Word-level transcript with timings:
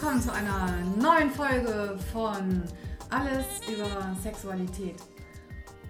willkommen 0.00 0.22
zu 0.22 0.32
einer 0.32 0.70
neuen 1.02 1.28
Folge 1.28 1.98
von 2.12 2.62
Alles 3.10 3.46
über 3.66 4.14
Sexualität. 4.22 4.94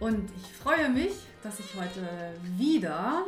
Und 0.00 0.30
ich 0.34 0.50
freue 0.50 0.88
mich, 0.88 1.12
dass 1.42 1.60
ich 1.60 1.74
heute 1.74 2.08
wieder 2.56 3.26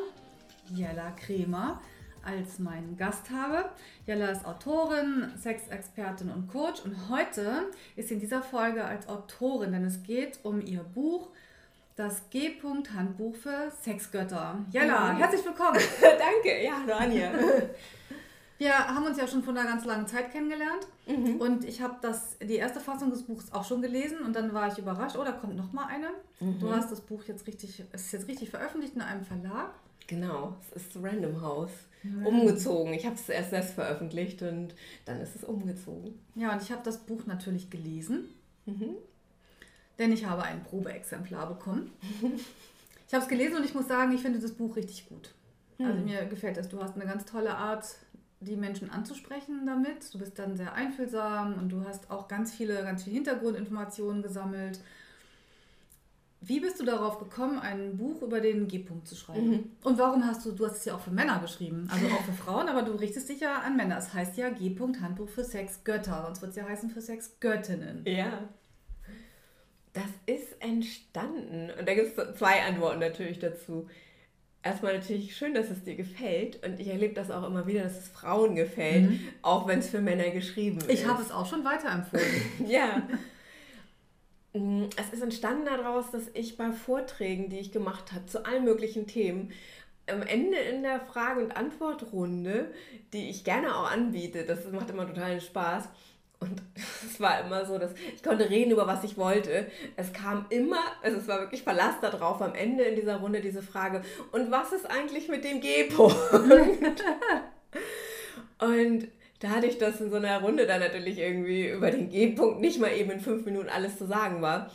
Jella 0.74 1.10
Kremer 1.22 1.82
als 2.24 2.58
meinen 2.60 2.96
Gast 2.96 3.28
habe. 3.28 3.68
Jella 4.06 4.30
ist 4.30 4.46
Autorin, 4.46 5.30
Sexexpertin 5.38 6.30
und 6.30 6.48
Coach 6.48 6.80
und 6.82 7.10
heute 7.10 7.66
ist 7.94 8.08
sie 8.08 8.14
in 8.14 8.20
dieser 8.20 8.42
Folge 8.42 8.82
als 8.82 9.06
Autorin, 9.06 9.72
denn 9.72 9.84
es 9.84 10.02
geht 10.02 10.38
um 10.44 10.62
ihr 10.62 10.82
Buch 10.82 11.28
das 11.96 12.30
G-Punkt-Handbuch 12.30 13.36
für 13.36 13.70
Sexgötter. 13.82 14.64
Jella, 14.70 15.12
herzlich 15.12 15.44
willkommen. 15.44 15.78
Danke, 16.00 16.64
ja, 16.64 16.72
hallo 16.80 16.94
Anja. 16.94 17.32
Wir 18.60 18.76
haben 18.76 19.06
uns 19.06 19.16
ja 19.16 19.26
schon 19.26 19.42
vor 19.42 19.56
einer 19.56 19.64
ganz 19.64 19.86
langen 19.86 20.06
Zeit 20.06 20.32
kennengelernt 20.32 20.86
mhm. 21.06 21.36
und 21.40 21.64
ich 21.64 21.80
habe 21.80 21.96
das 22.02 22.36
die 22.40 22.56
erste 22.56 22.78
Fassung 22.78 23.10
des 23.10 23.22
Buchs 23.22 23.50
auch 23.52 23.64
schon 23.64 23.80
gelesen 23.80 24.18
und 24.18 24.36
dann 24.36 24.52
war 24.52 24.70
ich 24.70 24.76
überrascht, 24.76 25.16
oh, 25.18 25.24
da 25.24 25.32
kommt 25.32 25.56
noch 25.56 25.72
mal 25.72 25.86
eine. 25.86 26.10
Mhm. 26.40 26.58
Du 26.60 26.70
hast 26.70 26.92
das 26.92 27.00
Buch 27.00 27.24
jetzt 27.26 27.46
richtig, 27.46 27.82
es 27.90 28.02
ist 28.02 28.12
jetzt 28.12 28.28
richtig 28.28 28.50
veröffentlicht 28.50 28.94
in 28.96 29.00
einem 29.00 29.24
Verlag. 29.24 29.70
Genau, 30.08 30.58
es 30.60 30.82
ist 30.82 30.94
Random 31.02 31.40
House. 31.40 31.70
Mhm. 32.02 32.26
Umgezogen. 32.26 32.92
Ich 32.92 33.06
habe 33.06 33.14
es 33.14 33.30
erst 33.30 33.48
selbst 33.48 33.72
veröffentlicht 33.72 34.42
und 34.42 34.74
dann 35.06 35.22
ist 35.22 35.36
es 35.36 35.42
umgezogen. 35.42 36.18
Ja, 36.34 36.52
und 36.52 36.60
ich 36.60 36.70
habe 36.70 36.82
das 36.84 36.98
Buch 36.98 37.24
natürlich 37.24 37.70
gelesen, 37.70 38.28
mhm. 38.66 38.96
denn 39.98 40.12
ich 40.12 40.26
habe 40.26 40.42
ein 40.42 40.62
Probeexemplar 40.64 41.48
bekommen. 41.48 41.90
ich 43.08 43.14
habe 43.14 43.22
es 43.22 43.28
gelesen 43.28 43.56
und 43.56 43.64
ich 43.64 43.74
muss 43.74 43.88
sagen, 43.88 44.12
ich 44.12 44.20
finde 44.20 44.38
das 44.38 44.52
Buch 44.52 44.76
richtig 44.76 45.08
gut. 45.08 45.30
Also 45.78 46.00
mhm. 46.00 46.04
mir 46.04 46.26
gefällt 46.26 46.58
es. 46.58 46.68
Du 46.68 46.82
hast 46.82 46.94
eine 46.94 47.06
ganz 47.06 47.24
tolle 47.24 47.54
Art, 47.54 47.86
die 48.40 48.56
Menschen 48.56 48.90
anzusprechen 48.90 49.66
damit. 49.66 50.12
Du 50.12 50.18
bist 50.18 50.38
dann 50.38 50.56
sehr 50.56 50.72
einfühlsam 50.72 51.54
und 51.54 51.68
du 51.68 51.84
hast 51.84 52.10
auch 52.10 52.26
ganz 52.26 52.52
viele, 52.52 52.82
ganz 52.82 53.04
viele 53.04 53.16
Hintergrundinformationen 53.16 54.22
gesammelt. 54.22 54.80
Wie 56.42 56.60
bist 56.60 56.80
du 56.80 56.84
darauf 56.84 57.18
gekommen, 57.18 57.58
ein 57.58 57.98
Buch 57.98 58.22
über 58.22 58.40
den 58.40 58.66
G-Punkt 58.66 59.06
zu 59.06 59.14
schreiben? 59.14 59.50
Mhm. 59.50 59.70
Und 59.84 59.98
warum 59.98 60.24
hast 60.24 60.46
du, 60.46 60.52
du 60.52 60.64
hast 60.64 60.78
es 60.78 60.84
ja 60.86 60.94
auch 60.94 61.00
für 61.00 61.10
Männer 61.10 61.38
geschrieben, 61.40 61.86
also 61.92 62.06
auch 62.06 62.22
für 62.22 62.32
Frauen, 62.32 62.66
aber 62.68 62.80
du 62.80 62.92
richtest 62.92 63.28
dich 63.28 63.40
ja 63.40 63.58
an 63.58 63.76
Männer. 63.76 63.98
Es 63.98 64.14
heißt 64.14 64.38
ja 64.38 64.48
G-Punkt 64.48 65.02
Handbuch 65.02 65.28
für 65.28 65.44
Sexgötter, 65.44 66.22
sonst 66.24 66.40
wird 66.40 66.52
es 66.52 66.56
ja 66.56 66.64
heißen 66.64 66.88
für 66.88 67.02
Sexgöttinnen. 67.02 68.06
Ja. 68.06 68.48
Das 69.92 70.08
ist 70.24 70.62
entstanden. 70.62 71.70
Und 71.78 71.86
da 71.86 71.94
gibt 71.94 72.16
es 72.16 72.38
zwei 72.38 72.62
Antworten 72.62 73.00
natürlich 73.00 73.38
dazu 73.38 73.88
erstmal 74.62 74.96
natürlich 74.96 75.36
schön, 75.36 75.54
dass 75.54 75.70
es 75.70 75.82
dir 75.84 75.94
gefällt. 75.94 76.64
Und 76.64 76.80
ich 76.80 76.88
erlebe 76.88 77.14
das 77.14 77.30
auch 77.30 77.46
immer 77.46 77.66
wieder, 77.66 77.82
dass 77.82 77.98
es 77.98 78.08
Frauen 78.08 78.54
gefällt, 78.54 79.10
mhm. 79.10 79.28
auch 79.42 79.66
wenn 79.66 79.78
es 79.78 79.88
für 79.88 80.00
Männer 80.00 80.30
geschrieben 80.30 80.78
ich 80.82 80.94
ist. 80.94 81.00
Ich 81.00 81.06
habe 81.06 81.22
es 81.22 81.30
auch 81.30 81.46
schon 81.46 81.64
weiterempfohlen. 81.64 82.26
ja. 82.66 83.02
Mm, 84.52 84.84
es 84.96 85.12
ist 85.12 85.22
entstanden 85.22 85.64
daraus, 85.64 86.10
dass 86.10 86.24
ich 86.34 86.56
bei 86.56 86.72
Vorträgen, 86.72 87.50
die 87.50 87.58
ich 87.58 87.72
gemacht 87.72 88.12
habe, 88.12 88.26
zu 88.26 88.44
allen 88.44 88.64
möglichen 88.64 89.06
Themen, 89.06 89.52
am 90.06 90.22
Ende 90.22 90.56
in 90.56 90.82
der 90.82 91.00
Frage- 91.00 91.44
und 91.44 91.56
Antwortrunde, 91.56 92.72
die 93.12 93.30
ich 93.30 93.44
gerne 93.44 93.76
auch 93.76 93.90
anbiete, 93.90 94.44
das 94.44 94.70
macht 94.72 94.90
immer 94.90 95.06
totalen 95.06 95.40
Spaß, 95.40 95.88
und 96.40 96.62
es 97.06 97.20
war 97.20 97.40
immer 97.44 97.64
so, 97.64 97.78
dass 97.78 97.92
ich 98.14 98.22
konnte 98.22 98.50
reden 98.50 98.72
über 98.72 98.86
was 98.86 99.04
ich 99.04 99.16
wollte. 99.16 99.66
Es 99.96 100.12
kam 100.12 100.46
immer, 100.50 100.80
also 101.02 101.18
es 101.18 101.28
war 101.28 101.40
wirklich 101.40 101.62
Verlass 101.62 102.00
darauf, 102.00 102.40
am 102.42 102.54
Ende 102.54 102.84
in 102.84 102.96
dieser 102.96 103.16
Runde 103.16 103.40
diese 103.40 103.62
Frage, 103.62 104.02
und 104.32 104.50
was 104.50 104.72
ist 104.72 104.90
eigentlich 104.90 105.28
mit 105.28 105.44
dem 105.44 105.60
G-Punkt? 105.60 106.16
und 108.58 109.08
dadurch, 109.40 109.78
dass 109.78 110.00
in 110.00 110.10
so 110.10 110.16
einer 110.16 110.40
Runde 110.40 110.66
dann 110.66 110.80
natürlich 110.80 111.18
irgendwie 111.18 111.68
über 111.68 111.90
den 111.90 112.10
G-Punkt 112.10 112.60
nicht 112.60 112.80
mal 112.80 112.92
eben 112.92 113.10
in 113.10 113.20
fünf 113.20 113.44
Minuten 113.44 113.68
alles 113.68 113.98
zu 113.98 114.06
sagen 114.06 114.42
war, 114.42 114.70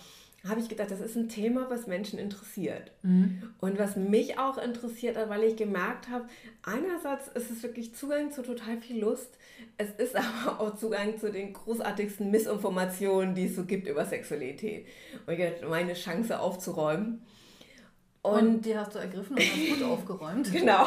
habe 0.47 0.59
ich 0.59 0.69
gedacht, 0.69 0.91
das 0.91 0.99
ist 0.99 1.15
ein 1.15 1.29
Thema, 1.29 1.69
was 1.69 1.87
Menschen 1.87 2.19
interessiert. 2.19 2.91
Mhm. 3.01 3.41
Und 3.59 3.79
was 3.79 3.95
mich 3.95 4.37
auch 4.37 4.57
interessiert 4.57 5.17
hat, 5.17 5.29
weil 5.29 5.43
ich 5.43 5.55
gemerkt 5.55 6.09
habe, 6.09 6.25
einerseits 6.63 7.27
ist 7.29 7.49
es 7.49 7.63
wirklich 7.63 7.95
Zugang 7.95 8.31
zu 8.31 8.43
total 8.43 8.77
viel 8.77 8.99
Lust, 8.99 9.37
es 9.77 9.89
ist 9.91 10.15
aber 10.45 10.59
auch 10.59 10.75
Zugang 10.77 11.17
zu 11.17 11.31
den 11.31 11.53
großartigsten 11.53 12.29
Missinformationen, 12.29 13.33
die 13.33 13.45
es 13.45 13.55
so 13.55 13.65
gibt 13.65 13.87
über 13.87 14.05
Sexualität. 14.05 14.85
Und 15.25 15.33
ich 15.33 15.45
hatte 15.45 15.65
meine 15.67 15.93
Chance 15.93 16.39
aufzuräumen. 16.39 17.21
Und, 18.21 18.39
und 18.39 18.65
die 18.65 18.77
hast 18.77 18.95
du 18.95 18.99
ergriffen 18.99 19.35
und 19.35 19.41
hast 19.41 19.79
gut 19.79 19.83
aufgeräumt. 19.89 20.51
genau. 20.51 20.85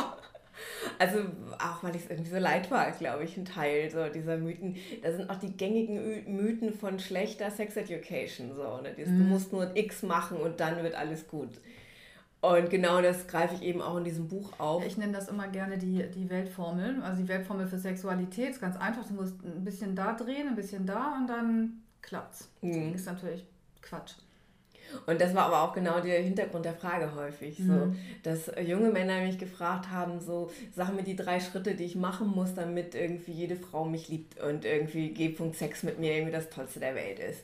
Also 0.99 1.19
auch 1.59 1.83
weil 1.83 1.95
ich 1.97 2.05
es 2.05 2.11
irgendwie 2.11 2.31
so 2.31 2.39
leid 2.39 2.71
war, 2.71 2.91
glaube 2.93 3.25
ich, 3.25 3.37
ein 3.37 3.45
Teil 3.45 3.91
so 3.91 4.09
dieser 4.09 4.37
Mythen. 4.37 4.77
Da 5.03 5.13
sind 5.13 5.31
auch 5.31 5.37
die 5.37 5.57
gängigen 5.57 6.37
Mythen 6.37 6.73
von 6.73 6.99
schlechter 6.99 7.51
Sex 7.51 7.77
Education. 7.77 8.55
So, 8.55 8.81
ne? 8.81 8.95
Dieses, 8.97 9.13
mm. 9.13 9.19
Du 9.19 9.25
mhm. 9.25 9.29
musst 9.29 9.53
nur 9.53 9.77
X 9.77 10.03
machen 10.03 10.39
und 10.39 10.61
dann 10.61 10.83
wird 10.83 10.95
alles 10.95 11.29
gut. 11.29 11.61
Und 12.41 12.71
genau 12.71 13.03
das 13.03 13.27
greife 13.27 13.57
ich 13.57 13.63
eben 13.63 13.83
auch 13.83 13.97
in 13.97 14.05
diesem 14.05 14.29
Buch 14.29 14.53
auf. 14.59 14.87
Ich 14.87 14.97
nenne 14.97 15.13
das 15.13 15.29
immer 15.29 15.49
gerne 15.49 15.77
die, 15.77 16.05
die 16.15 16.31
Weltformel. 16.31 17.03
Also 17.03 17.23
die 17.23 17.29
Weltformel 17.29 17.67
für 17.67 17.79
Sexualität 17.79 18.51
ist 18.51 18.61
ganz 18.61 18.77
einfach. 18.77 19.05
Du 19.07 19.15
musst 19.15 19.43
ein 19.45 19.65
bisschen 19.65 19.97
da 19.97 20.13
drehen, 20.13 20.49
ein 20.49 20.55
bisschen 20.55 20.87
da 20.87 21.17
und 21.17 21.27
dann 21.27 21.83
klappt's. 22.01 22.49
Mhm. 22.63 22.93
Das 22.93 23.01
ist 23.01 23.07
natürlich 23.07 23.45
Quatsch. 23.83 24.15
Und 25.07 25.21
das 25.21 25.35
war 25.35 25.47
aber 25.47 25.63
auch 25.63 25.75
genau 25.75 26.01
der 26.01 26.21
Hintergrund 26.21 26.65
der 26.65 26.75
Frage 26.75 27.15
häufig, 27.15 27.57
so, 27.59 27.73
mhm. 27.73 27.97
dass 28.23 28.51
junge 28.67 28.91
Männer 28.91 29.21
mich 29.23 29.39
gefragt 29.39 29.91
haben, 29.91 30.21
so, 30.21 30.51
sag 30.75 30.95
mir 30.95 31.03
die 31.03 31.17
drei 31.17 31.41
Schritte, 31.41 31.75
die 31.75 31.85
ich 31.85 31.97
machen 31.97 32.29
muss, 32.29 32.55
damit 32.55 32.95
irgendwie 32.95 33.33
jede 33.33 33.57
Frau 33.57 33.85
mich 33.85 34.09
liebt 34.09 34.41
und 34.41 34.65
irgendwie 34.65 35.11
G-Punkt 35.11 35.57
Sex 35.57 35.83
mit 35.83 35.99
mir 35.99 36.15
irgendwie 36.15 36.33
das 36.33 36.51
Tollste 36.51 36.81
der 36.81 36.95
Welt 36.95 37.19
ist. 37.19 37.43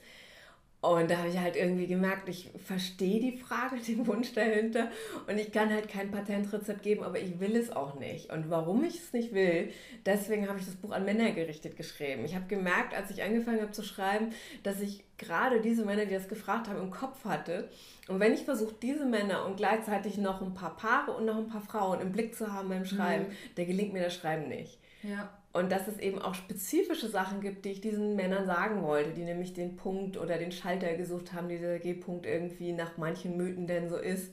Und 0.85 1.11
da 1.11 1.17
habe 1.17 1.29
ich 1.29 1.39
halt 1.39 1.57
irgendwie 1.57 1.87
gemerkt, 1.87 2.29
ich 2.29 2.51
verstehe 2.63 3.19
die 3.19 3.39
Frage, 3.39 3.77
den 3.89 4.07
Wunsch 4.07 4.35
dahinter 4.35 4.91
und 5.27 5.39
ich 5.39 5.51
kann 5.51 5.71
halt 5.71 5.89
kein 5.89 6.11
Patentrezept 6.11 6.83
geben, 6.83 7.05
aber 7.05 7.19
ich 7.19 7.41
will 7.41 7.57
es 7.57 7.71
auch 7.71 7.99
nicht. 7.99 8.31
Und 8.31 8.51
warum 8.51 8.85
ich 8.85 8.97
es 8.97 9.13
nicht 9.15 9.33
will, 9.33 9.71
deswegen 10.05 10.47
habe 10.47 10.59
ich 10.59 10.67
das 10.67 10.75
Buch 10.75 10.93
an 10.93 11.07
Männer 11.07 11.33
gerichtet 11.33 11.77
geschrieben. 11.77 12.27
Ich 12.27 12.35
habe 12.35 12.47
gemerkt, 12.49 12.95
als 12.95 13.11
ich 13.11 13.23
angefangen 13.23 13.63
habe 13.63 13.73
zu 13.73 13.83
schreiben, 13.83 14.31
dass 14.63 14.83
ich 14.83 15.05
gerade 15.17 15.63
diese 15.63 15.87
Männer, 15.87 16.05
die 16.05 16.15
das 16.15 16.29
gefragt 16.29 16.69
haben, 16.69 16.79
im 16.79 16.91
Kopf 16.91 17.25
hatte. 17.25 17.71
Und 18.09 18.21
wenn 18.21 18.35
ich 18.35 18.45
versuche, 18.45 18.75
diese 18.83 19.07
Männer 19.07 19.47
und 19.47 19.57
gleichzeitig 19.57 20.19
noch 20.19 20.43
ein 20.43 20.53
paar 20.53 20.77
Paare 20.77 21.13
und 21.13 21.25
noch 21.25 21.39
ein 21.39 21.49
paar 21.49 21.63
Frauen 21.63 22.01
im 22.01 22.13
Blick 22.13 22.35
zu 22.35 22.53
haben 22.53 22.69
beim 22.69 22.85
Schreiben, 22.85 23.29
mhm. 23.29 23.35
da 23.55 23.65
gelingt 23.65 23.95
mir 23.95 24.03
das 24.03 24.15
Schreiben 24.15 24.49
nicht. 24.49 24.79
Ja. 25.03 25.31
Und 25.55 25.71
dass 25.71 25.87
es 25.87 26.01
eben 26.01 26.21
auch 26.21 26.35
spezifische 26.35 27.09
Sachen 27.09 27.41
gibt, 27.41 27.65
die 27.65 27.71
ich 27.71 27.81
diesen 27.81 28.17
Männern 28.17 28.45
sagen 28.45 28.83
wollte, 28.83 29.11
die 29.11 29.23
nämlich 29.23 29.55
den 29.55 29.77
Punkt 29.77 30.17
oder 30.17 30.37
den 30.37 30.51
Schalter 30.51 30.93
gesucht 30.95 31.33
haben, 31.33 31.49
dieser 31.49 31.79
G-Punkt 31.79 32.27
irgendwie 32.27 32.73
nach 32.73 32.97
manchen 32.97 33.37
Mythen 33.37 33.69
denn 33.69 33.89
so 33.89 33.97
ist. 33.97 34.33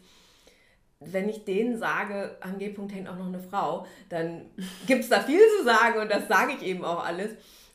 Wenn 1.00 1.30
ich 1.30 1.46
denen 1.46 1.78
sage, 1.78 2.38
am 2.42 2.58
G-Punkt 2.58 2.96
hängt 2.96 3.08
auch 3.08 3.18
noch 3.18 3.28
eine 3.28 3.40
Frau, 3.40 3.86
dann 4.10 4.48
gibt 4.88 5.04
es 5.04 5.10
da 5.10 5.20
viel 5.20 5.42
zu 5.60 5.64
sagen 5.64 6.00
und 6.02 6.10
das 6.10 6.28
sage 6.28 6.54
ich 6.60 6.64
eben 6.64 6.84
auch 6.84 7.06
alles. 7.06 7.30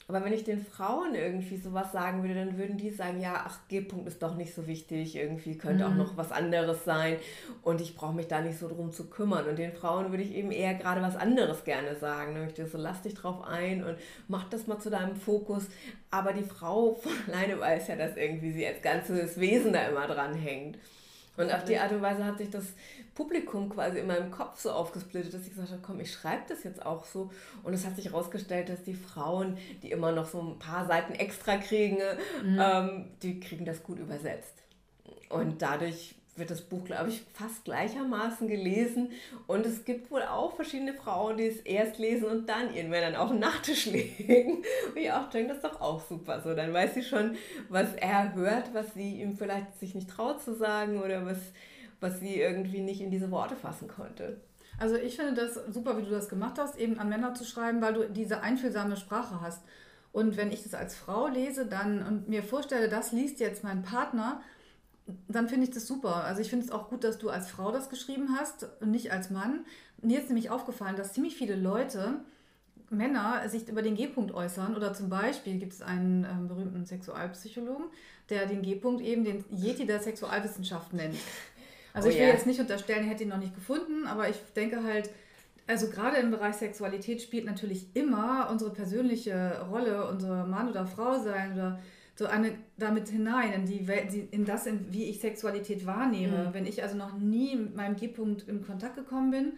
Aber 0.09 0.25
wenn 0.25 0.33
ich 0.33 0.45
den 0.45 0.65
Frauen 0.65 1.17
irgendwie 1.17 1.57
sowas 1.57 1.91
sagen 1.91 2.23
würde, 2.23 2.37
dann 2.37 2.57
würden 2.57 2.77
die 2.77 2.91
sagen, 2.91 3.21
ja, 3.21 3.43
ach, 3.45 3.59
G-Punkt 3.67 4.07
ist 4.07 4.23
doch 4.23 4.37
nicht 4.37 4.55
so 4.55 4.69
wichtig, 4.69 5.17
irgendwie 5.17 5.59
könnte 5.59 5.85
mhm. 5.85 5.91
auch 5.91 5.97
noch 5.97 6.17
was 6.17 6.31
anderes 6.31 6.85
sein 6.85 7.17
und 7.63 7.81
ich 7.81 7.97
brauche 7.97 8.15
mich 8.15 8.29
da 8.29 8.41
nicht 8.41 8.57
so 8.57 8.69
drum 8.69 8.93
zu 8.93 9.11
kümmern. 9.11 9.49
Und 9.49 9.59
den 9.59 9.73
Frauen 9.73 10.11
würde 10.13 10.23
ich 10.23 10.33
eben 10.33 10.53
eher 10.53 10.75
gerade 10.75 11.03
was 11.03 11.17
anderes 11.17 11.65
gerne 11.65 11.97
sagen. 11.97 12.35
Nämlich 12.35 12.55
so, 12.71 12.79
lass 12.79 13.03
dich 13.03 13.15
drauf 13.15 13.43
ein 13.43 13.83
und 13.83 13.97
mach 14.29 14.49
das 14.49 14.69
mal 14.69 14.79
zu 14.79 14.91
deinem 14.91 15.17
Fokus. 15.17 15.67
Aber 16.13 16.33
die 16.33 16.45
Frau 16.45 16.95
von 16.95 17.13
alleine 17.27 17.59
weiß 17.59 17.89
ja, 17.89 17.97
dass 17.97 18.17
irgendwie 18.17 18.53
sie 18.53 18.65
als 18.65 18.83
ganzes 18.83 19.41
Wesen 19.41 19.73
da 19.73 19.89
immer 19.89 20.07
dran 20.07 20.35
hängt. 20.35 20.79
Und 21.37 21.53
auf 21.53 21.65
die 21.65 21.79
Art 21.79 21.93
und 21.93 22.03
Weise 22.03 22.25
hat 22.25 22.39
sich 22.39 22.51
das 22.51 22.65
Publikum 23.15 23.69
quasi 23.69 23.99
in 23.99 24.07
meinem 24.07 24.31
Kopf 24.31 24.61
so 24.61 24.71
aufgesplittet, 24.71 25.35
dass 25.35 25.43
ich 25.43 25.51
gesagt 25.51 25.71
habe, 25.71 25.83
komm, 25.83 26.01
ich 26.01 26.13
schreibe 26.13 26.43
das 26.49 26.65
jetzt 26.65 26.85
auch 26.85 27.05
so. 27.05 27.31
Und 27.63 27.75
es 27.75 27.87
hat 27.87 27.97
sich 27.97 28.07
herausgestellt, 28.07 28.69
dass 28.69 28.83
die 28.83 28.95
Frauen, 28.95 29.57
die 29.83 29.91
immer 29.91 30.13
noch 30.13 30.27
so 30.27 30.41
ein 30.41 30.59
paar 30.59 30.87
Seiten 30.87 31.15
extra 31.15 31.57
kriegen, 31.57 31.99
mhm. 32.45 32.61
ähm, 32.61 33.05
die 33.23 33.41
kriegen 33.41 33.65
das 33.65 33.83
gut 33.83 33.99
übersetzt. 33.99 34.63
Und 35.29 35.63
dadurch 35.63 36.16
wird 36.37 36.51
das 36.51 36.63
Buch, 36.63 36.85
glaube 36.85 37.11
ich, 37.11 37.25
fast 37.33 37.65
gleichermaßen 37.65 38.49
gelesen. 38.49 39.11
Und 39.47 39.65
es 39.67 39.85
gibt 39.85 40.11
wohl 40.11 40.23
auch 40.23 40.55
verschiedene 40.57 40.95
Frauen, 40.95 41.37
die 41.37 41.47
es 41.47 41.61
erst 41.61 41.99
lesen 41.99 42.27
und 42.27 42.49
dann 42.49 42.75
ihren 42.75 42.91
Männern 42.91 43.17
auf 43.17 43.31
den 43.31 43.41
Nachttisch 43.41 43.87
legen. 43.87 44.59
Und 44.89 44.97
ich 44.97 45.11
auch 45.11 45.31
denke, 45.31 45.49
das 45.49 45.59
ist 45.59 45.65
doch 45.65 45.81
auch 45.81 46.01
super. 46.07 46.41
So, 46.43 46.55
dann 46.55 46.73
weiß 46.73 46.95
sie 46.95 47.03
schon, 47.03 47.37
was 47.69 47.95
er 47.95 48.35
hört, 48.35 48.75
was 48.75 48.95
sie 48.95 49.21
ihm 49.21 49.37
vielleicht 49.37 49.79
sich 49.79 49.95
nicht 49.95 50.11
traut 50.11 50.43
zu 50.43 50.55
sagen 50.55 51.03
oder 51.03 51.25
was 51.25 51.39
was 52.01 52.21
sie 52.21 52.41
irgendwie 52.41 52.81
nicht 52.81 53.01
in 53.01 53.11
diese 53.11 53.31
Worte 53.31 53.57
fassen 53.57 53.89
konnte. 53.89 54.41
Also 54.79 54.97
ich 54.97 55.17
finde 55.17 55.35
das 55.35 55.55
super, 55.73 55.97
wie 55.97 56.03
du 56.03 56.11
das 56.11 56.29
gemacht 56.29 56.59
hast, 56.59 56.79
eben 56.79 56.99
an 56.99 57.09
Männer 57.09 57.35
zu 57.35 57.45
schreiben, 57.45 57.81
weil 57.81 57.95
du 57.95 58.09
diese 58.11 58.43
einfühlsame 58.43 58.97
Sprache 58.97 59.41
hast. 59.41 59.63
Und 60.13 60.37
wenn 60.37 60.53
ich 60.53 60.63
das 60.63 60.75
als 60.75 60.95
Frau 60.95 61.27
lese 61.27 61.67
dann 61.67 62.07
und 62.07 62.29
mir 62.29 62.43
vorstelle, 62.43 62.89
das 62.89 63.13
liest 63.13 63.41
jetzt 63.41 63.65
mein 63.65 63.83
Partner, 63.83 64.43
dann 65.29 65.49
finde 65.49 65.67
ich 65.67 65.75
das 65.75 65.87
super. 65.87 66.25
Also 66.25 66.41
ich 66.41 66.51
finde 66.51 66.65
es 66.65 66.73
auch 66.73 66.89
gut, 66.89 67.05
dass 67.05 67.19
du 67.19 67.31
als 67.31 67.49
Frau 67.49 67.71
das 67.71 67.91
geschrieben 67.91 68.37
hast 68.39 68.69
und 68.81 68.91
nicht 68.91 69.13
als 69.13 69.31
Mann. 69.31 69.65
Mir 70.03 70.19
ist 70.19 70.29
nämlich 70.29 70.51
aufgefallen, 70.51 70.97
dass 70.97 71.13
ziemlich 71.13 71.37
viele 71.37 71.57
Leute 71.57 72.21
Männer 72.91 73.49
sich 73.49 73.69
über 73.69 73.83
den 73.83 73.95
G-Punkt 73.95 74.33
äußern. 74.33 74.77
Oder 74.77 74.95
zum 74.95 75.09
Beispiel 75.09 75.59
gibt 75.59 75.73
es 75.73 75.83
einen 75.83 76.25
ähm, 76.25 76.49
berühmten 76.49 76.85
Sexualpsychologen, 76.85 77.87
der 78.31 78.47
den 78.47 78.63
G-Punkt 78.63 79.03
eben 79.03 79.25
den 79.25 79.45
Yeti 79.51 79.87
der 79.87 80.01
Sexualwissenschaft 80.01 80.93
nennt. 80.93 81.17
Also 81.93 82.09
oh, 82.09 82.11
ich 82.11 82.19
will 82.19 82.27
ja. 82.27 82.33
jetzt 82.33 82.47
nicht 82.47 82.61
unterstellen, 82.61 83.05
er 83.05 83.11
hätte 83.11 83.23
ihn 83.23 83.31
noch 83.31 83.39
nicht 83.39 83.55
gefunden, 83.55 84.07
aber 84.07 84.29
ich 84.29 84.37
denke 84.55 84.85
halt, 84.85 85.09
also 85.67 85.89
gerade 85.89 86.19
im 86.19 86.31
Bereich 86.31 86.57
Sexualität 86.57 87.23
spielt 87.23 87.47
natürlich 87.47 87.87
immer 87.95 88.49
unsere 88.51 88.71
persönliche 88.71 89.67
Rolle, 89.71 90.09
unsere 90.09 90.47
Mann 90.47 90.69
oder 90.69 90.87
Frau 90.87 91.19
sein 91.19 91.55
oder 91.55 91.81
so 92.17 92.27
eine 92.27 92.53
damit 92.79 93.09
hinein 93.09 93.53
in 93.53 93.67
die 93.67 93.87
Welt, 93.87 94.13
in 94.31 94.45
das, 94.47 94.67
wie 94.91 95.05
ich 95.05 95.21
Sexualität 95.21 95.85
wahrnehme. 95.87 96.49
Mhm. 96.49 96.55
Wenn 96.55 96.67
ich 96.67 96.83
also 96.83 96.97
noch 96.97 97.13
nie 97.13 97.57
mit 97.57 97.77
meinem 97.77 97.97
G-Punkt 97.97 98.49
in 98.49 98.67
Kontakt 98.67 98.97
gekommen 98.97 99.31
bin, 99.31 99.53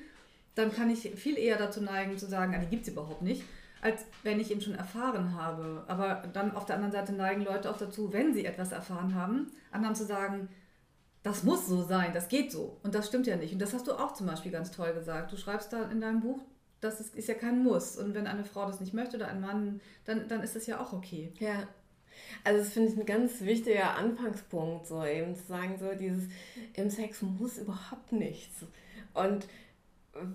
dann 0.56 0.72
kann 0.72 0.90
ich 0.90 1.12
viel 1.14 1.38
eher 1.38 1.56
dazu 1.56 1.80
neigen 1.80 2.18
zu 2.18 2.26
sagen, 2.26 2.52
ah, 2.54 2.58
die 2.58 2.66
gibt 2.66 2.82
es 2.82 2.92
überhaupt 2.92 3.22
nicht, 3.22 3.44
als 3.80 4.04
wenn 4.24 4.40
ich 4.40 4.50
ihn 4.50 4.60
schon 4.60 4.74
erfahren 4.74 5.40
habe. 5.40 5.84
Aber 5.86 6.24
dann 6.32 6.56
auf 6.56 6.66
der 6.66 6.76
anderen 6.76 6.92
Seite 6.92 7.12
neigen 7.12 7.42
Leute 7.42 7.70
auch 7.70 7.78
dazu, 7.78 8.12
wenn 8.12 8.34
sie 8.34 8.44
etwas 8.44 8.72
erfahren 8.72 9.14
haben, 9.14 9.52
anderen 9.70 9.94
zu 9.94 10.04
sagen, 10.04 10.48
das 11.22 11.44
muss 11.44 11.68
so 11.68 11.84
sein, 11.84 12.12
das 12.12 12.28
geht 12.28 12.50
so. 12.50 12.78
Und 12.82 12.96
das 12.96 13.06
stimmt 13.06 13.28
ja 13.28 13.36
nicht. 13.36 13.52
Und 13.52 13.60
das 13.60 13.72
hast 13.72 13.86
du 13.86 13.92
auch 13.92 14.14
zum 14.14 14.26
Beispiel 14.26 14.50
ganz 14.50 14.72
toll 14.72 14.92
gesagt. 14.94 15.30
Du 15.32 15.36
schreibst 15.36 15.72
da 15.72 15.84
in 15.90 16.00
deinem 16.00 16.20
Buch, 16.20 16.40
das 16.80 17.00
ist, 17.00 17.14
ist 17.14 17.28
ja 17.28 17.34
kein 17.34 17.62
Muss. 17.62 17.96
Und 17.96 18.14
wenn 18.14 18.26
eine 18.26 18.44
Frau 18.44 18.66
das 18.66 18.80
nicht 18.80 18.94
möchte 18.94 19.16
oder 19.16 19.28
ein 19.28 19.40
Mann, 19.40 19.80
dann, 20.04 20.26
dann 20.28 20.42
ist 20.42 20.56
das 20.56 20.66
ja 20.66 20.80
auch 20.80 20.92
okay. 20.92 21.32
Ja. 21.38 21.68
Also 22.44 22.60
das 22.60 22.72
finde 22.72 22.92
ich 22.92 22.98
ein 22.98 23.06
ganz 23.06 23.40
wichtiger 23.42 23.96
Anfangspunkt, 23.96 24.86
so 24.86 25.04
eben 25.04 25.34
zu 25.34 25.46
sagen, 25.46 25.76
so 25.78 25.94
dieses 25.98 26.24
im 26.74 26.90
Sex 26.90 27.22
muss 27.22 27.58
überhaupt 27.58 28.12
nichts. 28.12 28.64
Und 29.14 29.46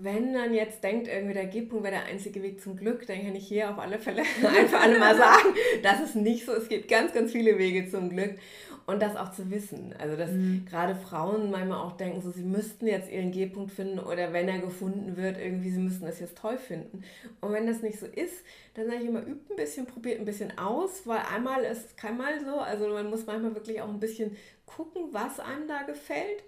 wenn 0.02 0.34
man 0.34 0.54
jetzt 0.54 0.84
denkt, 0.84 1.08
irgendwie 1.08 1.34
der 1.34 1.46
G-Punkt 1.46 1.84
wäre 1.84 1.96
der 1.96 2.06
einzige 2.06 2.42
Weg 2.42 2.62
zum 2.62 2.76
Glück, 2.78 3.06
dann 3.08 3.22
kann 3.22 3.36
ich 3.36 3.48
hier 3.48 3.70
auf 3.70 3.80
alle 3.80 4.00
Fälle 4.00 4.24
einfach 4.58 4.82
alle 4.82 5.00
mal 5.00 5.16
sagen, 5.16 5.50
das 5.82 6.00
ist 6.00 6.16
nicht 6.16 6.46
so. 6.46 6.54
Es 6.54 6.70
gibt 6.70 6.88
ganz, 6.88 7.14
ganz 7.14 7.32
viele 7.32 7.58
Wege 7.58 7.90
zum 7.90 8.10
Glück. 8.10 8.38
Und 8.86 9.02
das 9.02 9.16
auch 9.16 9.32
zu 9.32 9.50
wissen. 9.50 9.94
Also, 9.98 10.18
dass 10.18 10.32
mhm. 10.32 10.66
gerade 10.70 10.96
Frauen 10.96 11.52
manchmal 11.52 11.80
auch 11.80 11.96
denken, 11.96 12.22
so, 12.22 12.32
sie 12.32 12.44
müssten 12.44 12.86
jetzt 12.86 13.10
ihren 13.10 13.32
G-Punkt 13.32 13.72
finden 13.72 14.00
oder 14.00 14.34
wenn 14.34 14.50
er 14.50 14.60
gefunden 14.60 15.16
wird, 15.16 15.38
irgendwie, 15.38 15.70
sie 15.70 15.80
müssten 15.80 16.06
es 16.06 16.20
jetzt 16.20 16.38
toll 16.38 16.58
finden. 16.58 17.04
Und 17.40 17.54
wenn 17.54 17.66
das 17.66 17.82
nicht 17.82 18.00
so 18.00 18.06
ist, 18.06 18.44
dann 18.74 18.88
sage 18.88 18.98
ich 19.00 19.08
immer, 19.08 19.22
übt 19.22 19.54
ein 19.54 19.56
bisschen, 19.56 19.86
probiert 19.86 20.20
ein 20.20 20.26
bisschen 20.26 20.58
aus, 20.58 21.08
weil 21.08 21.22
einmal 21.34 21.64
ist 21.64 21.96
keinmal 21.96 22.44
so. 22.44 22.60
Also, 22.60 22.90
man 22.90 23.10
muss 23.10 23.26
manchmal 23.26 23.56
wirklich 23.56 23.82
auch 23.82 23.90
ein 23.90 24.02
bisschen 24.02 24.36
gucken, 24.66 25.10
was 25.12 25.40
einem 25.40 25.68
da 25.68 25.84
gefällt. 25.84 26.44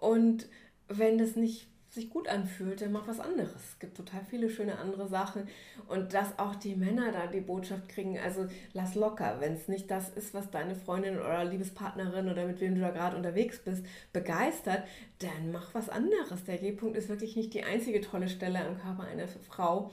Und 0.00 0.48
wenn 0.88 1.18
das 1.18 1.36
nicht 1.36 1.68
sich 1.96 2.10
gut 2.10 2.28
anfühlt, 2.28 2.80
dann 2.80 2.92
mach 2.92 3.08
was 3.08 3.18
anderes. 3.18 3.50
Es 3.56 3.78
gibt 3.80 3.96
total 3.96 4.20
viele 4.30 4.48
schöne 4.48 4.78
andere 4.78 5.08
Sachen 5.08 5.48
und 5.88 6.14
dass 6.14 6.38
auch 6.38 6.54
die 6.54 6.76
Männer 6.76 7.10
da 7.10 7.26
die 7.26 7.40
Botschaft 7.40 7.88
kriegen, 7.88 8.18
also 8.18 8.46
lass 8.72 8.94
locker, 8.94 9.40
wenn 9.40 9.54
es 9.54 9.66
nicht 9.66 9.90
das 9.90 10.10
ist, 10.10 10.32
was 10.32 10.50
deine 10.50 10.76
Freundin 10.76 11.18
oder 11.18 11.44
Liebespartnerin 11.44 12.30
oder 12.30 12.46
mit 12.46 12.60
wem 12.60 12.76
du 12.76 12.82
da 12.82 12.90
gerade 12.90 13.16
unterwegs 13.16 13.58
bist, 13.58 13.84
begeistert, 14.12 14.84
dann 15.18 15.50
mach 15.50 15.74
was 15.74 15.88
anderes. 15.88 16.44
Der 16.46 16.58
G-Punkt 16.58 16.96
ist 16.96 17.08
wirklich 17.08 17.34
nicht 17.34 17.52
die 17.54 17.64
einzige 17.64 18.00
tolle 18.00 18.28
Stelle 18.28 18.64
am 18.64 18.78
Körper 18.78 19.04
einer 19.04 19.26
Frau. 19.48 19.90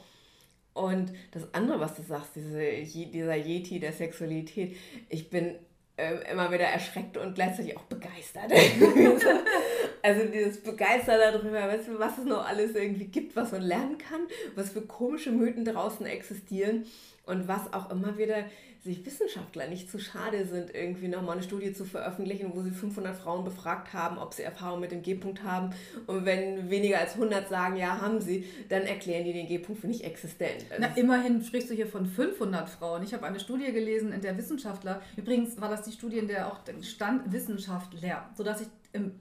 Und 0.73 1.13
das 1.31 1.53
andere, 1.53 1.79
was 1.79 1.95
du 1.95 2.03
sagst, 2.03 2.35
diese, 2.35 2.83
dieser 3.11 3.35
Yeti 3.35 3.79
der 3.79 3.93
Sexualität, 3.93 4.75
ich 5.09 5.29
bin 5.29 5.55
äh, 5.97 6.31
immer 6.31 6.51
wieder 6.51 6.65
erschreckt 6.65 7.17
und 7.17 7.35
gleichzeitig 7.35 7.77
auch 7.77 7.83
begeistert. 7.83 8.51
also 10.03 10.25
dieses 10.25 10.61
Begeistert 10.61 11.19
darüber, 11.19 11.61
weißt 11.61 11.87
du, 11.87 11.97
was 11.97 12.17
es 12.17 12.25
noch 12.25 12.45
alles 12.45 12.75
irgendwie 12.75 13.05
gibt, 13.05 13.35
was 13.35 13.53
man 13.53 13.61
lernen 13.61 13.97
kann, 13.97 14.21
was 14.53 14.69
für 14.69 14.81
komische 14.81 15.31
Mythen 15.31 15.65
draußen 15.65 16.05
existieren 16.05 16.85
und 17.25 17.47
was 17.47 17.71
auch 17.73 17.89
immer 17.89 18.17
wieder 18.17 18.45
sich 18.83 19.05
Wissenschaftler 19.05 19.67
nicht 19.67 19.89
zu 19.89 19.97
schade 19.97 20.45
sind, 20.45 20.75
irgendwie 20.75 21.07
nochmal 21.07 21.37
eine 21.37 21.43
Studie 21.43 21.71
zu 21.71 21.85
veröffentlichen, 21.85 22.51
wo 22.53 22.61
sie 22.61 22.71
500 22.71 23.15
Frauen 23.15 23.45
befragt 23.45 23.93
haben, 23.93 24.17
ob 24.17 24.33
sie 24.33 24.43
Erfahrung 24.43 24.81
mit 24.81 24.91
dem 24.91 25.01
G-Punkt 25.01 25.41
haben. 25.43 25.73
Und 26.05 26.25
wenn 26.25 26.69
weniger 26.69 26.99
als 26.99 27.13
100 27.13 27.47
sagen, 27.47 27.77
ja, 27.77 28.01
haben 28.01 28.19
sie, 28.19 28.45
dann 28.67 28.81
erklären 28.81 29.23
die 29.23 29.31
den 29.31 29.47
G-Punkt 29.47 29.79
für 29.79 29.87
nicht 29.87 30.03
existent. 30.03 30.65
Also 30.69 30.81
Na, 30.81 30.87
immerhin 30.97 31.41
sprichst 31.41 31.69
du 31.69 31.73
hier 31.73 31.87
von 31.87 32.05
500 32.05 32.69
Frauen. 32.69 33.03
Ich 33.03 33.13
habe 33.13 33.25
eine 33.25 33.39
Studie 33.39 33.71
gelesen, 33.71 34.11
in 34.11 34.19
der 34.19 34.37
Wissenschaftler, 34.37 35.01
übrigens 35.15 35.61
war 35.61 35.69
das 35.69 35.83
die 35.83 35.93
Studie, 35.93 36.17
in 36.17 36.27
der 36.27 36.51
auch 36.51 36.59
stand 36.81 37.31
Wissenschaftler, 37.31 38.29
sodass 38.35 38.61
ich 38.61 38.67
im, 38.91 39.13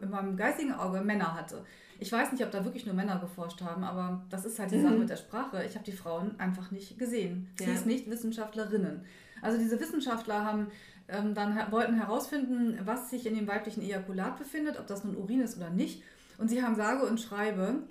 in 0.00 0.10
meinem 0.10 0.36
geistigen 0.38 0.72
Auge 0.72 1.02
Männer 1.02 1.34
hatte. 1.34 1.64
Ich 2.02 2.10
weiß 2.10 2.32
nicht, 2.32 2.44
ob 2.44 2.50
da 2.50 2.64
wirklich 2.64 2.84
nur 2.84 2.96
Männer 2.96 3.20
geforscht 3.20 3.62
haben, 3.62 3.84
aber 3.84 4.24
das 4.28 4.44
ist 4.44 4.58
halt 4.58 4.72
die 4.72 4.76
mhm. 4.76 4.82
Sache 4.82 4.94
mit 4.94 5.08
der 5.08 5.16
Sprache. 5.16 5.64
Ich 5.64 5.76
habe 5.76 5.84
die 5.84 5.92
Frauen 5.92 6.38
einfach 6.38 6.72
nicht 6.72 6.98
gesehen. 6.98 7.48
Sie 7.56 7.64
ja. 7.64 7.72
ist 7.72 7.86
nicht 7.86 8.10
Wissenschaftlerinnen. 8.10 9.04
Also 9.40 9.56
diese 9.56 9.78
Wissenschaftler 9.78 10.44
haben 10.44 10.66
ähm, 11.06 11.32
dann 11.32 11.56
wollten 11.70 11.94
herausfinden, 11.94 12.78
was 12.84 13.08
sich 13.08 13.24
in 13.24 13.36
dem 13.36 13.46
weiblichen 13.46 13.82
Ejakulat 13.82 14.36
befindet, 14.36 14.80
ob 14.80 14.88
das 14.88 15.04
nun 15.04 15.16
Urin 15.16 15.42
ist 15.42 15.56
oder 15.56 15.70
nicht. 15.70 16.02
Und 16.38 16.48
sie 16.48 16.62
haben 16.62 16.74
sage 16.74 17.06
und 17.06 17.20
schreibe 17.20 17.84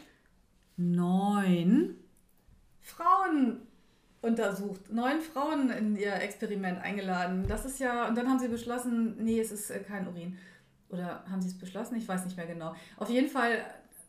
neun 0.76 1.96
Frauen 2.82 3.62
untersucht, 4.22 4.92
neun 4.92 5.22
Frauen 5.22 5.70
in 5.70 5.96
ihr 5.96 6.16
Experiment 6.16 6.82
eingeladen. 6.82 7.46
Das 7.48 7.66
ist 7.66 7.80
ja, 7.80 8.10
und 8.10 8.18
dann 8.18 8.28
haben 8.28 8.40
sie 8.40 8.50
beschlossen, 8.50 9.24
nee, 9.24 9.40
es 9.40 9.52
ist 9.54 9.70
äh, 9.70 9.80
kein 9.80 10.06
Urin. 10.06 10.38
Oder 10.90 11.24
haben 11.32 11.42
sie 11.42 11.48
es 11.48 11.58
beschlossen? 11.58 11.96
Ich 11.96 12.08
weiß 12.08 12.26
nicht 12.26 12.36
mehr 12.36 12.48
genau. 12.48 12.76
Auf 12.98 13.10
jeden 13.10 13.30
Fall 13.30 13.64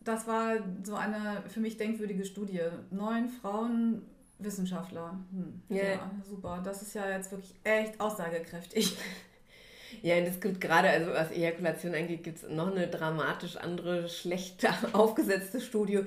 das 0.05 0.27
war 0.27 0.57
so 0.83 0.95
eine 0.95 1.43
für 1.49 1.61
mich 1.61 1.77
denkwürdige 1.77 2.25
Studie. 2.25 2.61
Neun 2.91 3.29
Frauen 3.29 4.03
Wissenschaftler. 4.39 5.19
Hm. 5.31 5.63
Yeah. 5.71 5.95
Ja, 5.95 6.11
super. 6.29 6.61
Das 6.65 6.83
ist 6.83 6.95
ja 6.95 7.09
jetzt 7.11 7.31
wirklich 7.31 7.55
echt 7.65 8.01
aussagekräftig. 8.01 8.97
Ja, 10.01 10.19
das 10.21 10.41
gibt 10.41 10.61
gerade, 10.61 10.89
also 10.89 11.13
was 11.13 11.31
Ejakulation 11.31 11.95
angeht, 11.95 12.25
gibt 12.25 12.39
es 12.39 12.49
noch 12.49 12.75
eine 12.75 12.89
dramatisch 12.89 13.57
andere, 13.59 14.09
schlecht 14.09 14.67
aufgesetzte 14.95 15.61
Studie, 15.61 16.01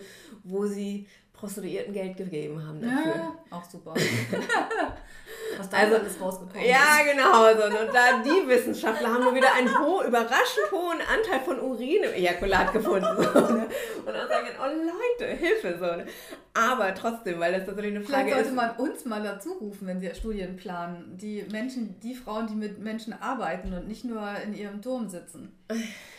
wo 0.43 0.65
sie 0.65 1.07
Prostituierten 1.35 1.93
Geld 1.93 2.17
gegeben 2.17 2.65
haben 2.65 2.81
dafür. 2.81 3.15
Ja, 3.15 3.35
auch 3.51 3.63
super. 3.63 3.93
Was 5.57 5.69
da 5.69 5.77
also, 5.77 5.95
alles 5.95 6.21
rausgekommen 6.21 6.65
ja, 6.65 6.77
ist. 6.77 7.05
Ja, 7.05 7.13
genau. 7.13 7.61
So. 7.61 7.79
Und 7.79 7.93
da 7.93 8.23
die 8.23 8.47
Wissenschaftler 8.47 9.13
haben 9.13 9.23
nur 9.23 9.35
wieder 9.35 9.53
einen 9.53 9.69
ho 9.79 10.01
überraschend 10.03 10.71
hohen 10.71 10.99
Anteil 11.01 11.39
von 11.41 11.59
Urin 11.59 12.03
im 12.03 12.13
Ejakulat 12.13 12.73
gefunden. 12.73 13.07
So, 13.17 13.39
ne? 13.39 13.67
Und 14.05 14.13
dann 14.13 14.27
sagen, 14.27 14.47
oh 14.61 14.65
Leute, 14.65 15.33
Hilfe. 15.33 15.77
So, 15.77 15.85
ne? 15.85 16.05
Aber 16.53 16.93
trotzdem, 16.93 17.39
weil 17.39 17.53
das 17.53 17.67
natürlich 17.67 17.95
eine 17.95 18.03
Frage 18.03 18.29
Vielleicht 18.29 18.45
sollte 18.45 18.55
man 18.55 18.75
uns 18.77 19.05
mal 19.05 19.23
dazu 19.23 19.53
rufen, 19.53 19.87
wenn 19.87 19.99
sie 19.99 20.13
Studien 20.15 20.55
planen. 20.55 21.17
Die 21.17 21.45
Menschen, 21.51 21.99
die 21.99 22.15
Frauen, 22.15 22.47
die 22.47 22.55
mit 22.55 22.79
Menschen 22.79 23.13
arbeiten 23.13 23.73
und 23.73 23.87
nicht 23.87 24.05
nur 24.05 24.21
in 24.43 24.53
ihrem 24.53 24.81
Turm 24.81 25.09
sitzen. 25.09 25.57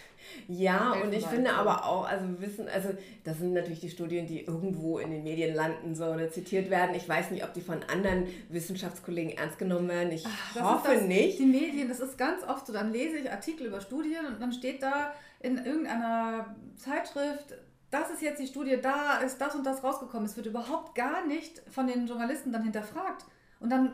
Ja, 0.49 0.92
und 1.02 1.12
ich 1.12 1.26
finde 1.26 1.52
aber 1.52 1.85
auch, 1.87 2.09
also 2.09 2.26
wir 2.28 2.40
wissen, 2.40 2.68
also 2.68 2.90
das 3.25 3.38
sind 3.38 3.52
natürlich 3.52 3.80
die 3.80 3.90
Studien, 3.90 4.26
die 4.26 4.45
irgendwo 4.45 4.99
in 4.99 5.11
den 5.11 5.25
Medien 5.25 5.54
landen 5.54 5.95
so 5.95 6.06
oder 6.06 6.30
zitiert 6.30 6.71
werden. 6.71 6.95
Ich 6.95 7.09
weiß 7.09 7.30
nicht, 7.30 7.45
ob 7.45 7.52
die 7.52 7.61
von 7.61 7.83
anderen 7.85 8.26
Wissenschaftskollegen 8.49 9.37
ernst 9.37 9.59
genommen 9.59 9.88
werden. 9.88 10.12
Ich 10.12 10.25
Ach, 10.26 10.61
hoffe 10.61 10.95
das, 10.95 11.02
nicht. 11.02 11.38
Die 11.38 11.47
Medien, 11.47 11.88
das 11.88 12.00
ist 12.00 12.16
ganz 12.16 12.42
oft 12.45 12.66
so, 12.66 12.73
dann 12.73 12.92
lese 12.92 13.18
ich 13.18 13.30
Artikel 13.30 13.66
über 13.66 13.80
Studien 13.80 14.26
und 14.26 14.40
dann 14.40 14.52
steht 14.52 14.83
da 14.83 15.12
in 15.40 15.59
irgendeiner 15.59 16.54
Zeitschrift, 16.76 17.54
das 17.90 18.11
ist 18.11 18.23
jetzt 18.23 18.40
die 18.40 18.47
Studie, 18.47 18.78
da 18.80 19.18
ist 19.18 19.38
das 19.40 19.54
und 19.54 19.64
das 19.64 19.83
rausgekommen. 19.83 20.26
Es 20.26 20.37
wird 20.37 20.47
überhaupt 20.47 20.95
gar 20.95 21.26
nicht 21.26 21.62
von 21.71 21.87
den 21.87 22.06
Journalisten 22.06 22.52
dann 22.52 22.64
hinterfragt. 22.64 23.25
Und 23.61 23.71
dann 23.71 23.92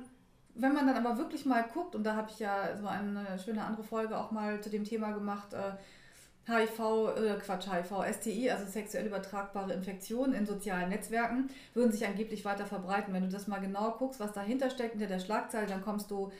wenn 0.54 0.74
man 0.74 0.86
dann 0.86 1.04
aber 1.04 1.18
wirklich 1.18 1.46
mal 1.46 1.62
guckt, 1.62 1.94
und 1.94 2.04
da 2.04 2.14
habe 2.14 2.30
ich 2.30 2.38
ja 2.38 2.76
so 2.76 2.86
eine 2.86 3.38
schöne 3.38 3.64
andere 3.64 3.84
Folge 3.84 4.18
auch 4.18 4.30
mal 4.30 4.60
zu 4.60 4.70
dem 4.70 4.84
Thema 4.84 5.12
gemacht, 5.12 5.54
äh, 5.54 5.72
HIV, 6.46 7.16
äh 7.16 7.34
Quatsch, 7.40 7.68
HIV, 7.70 8.04
STI, 8.14 8.50
also 8.50 8.66
sexuell 8.66 9.06
übertragbare 9.06 9.72
Infektionen 9.72 10.34
in 10.34 10.44
sozialen 10.44 10.88
Netzwerken, 10.88 11.48
würden 11.74 11.92
sich 11.92 12.06
angeblich 12.06 12.44
weiter 12.44 12.66
verbreiten. 12.66 13.14
Wenn 13.14 13.22
du 13.22 13.28
das 13.28 13.46
mal 13.46 13.60
genau 13.60 13.92
guckst, 13.92 14.18
was 14.18 14.32
dahinter 14.32 14.70
steckt, 14.70 14.92
hinter 14.92 15.06
der 15.06 15.20
Schlagzeile, 15.20 15.66
dann 15.66 15.82
kommst 15.82 16.10
du 16.10 16.32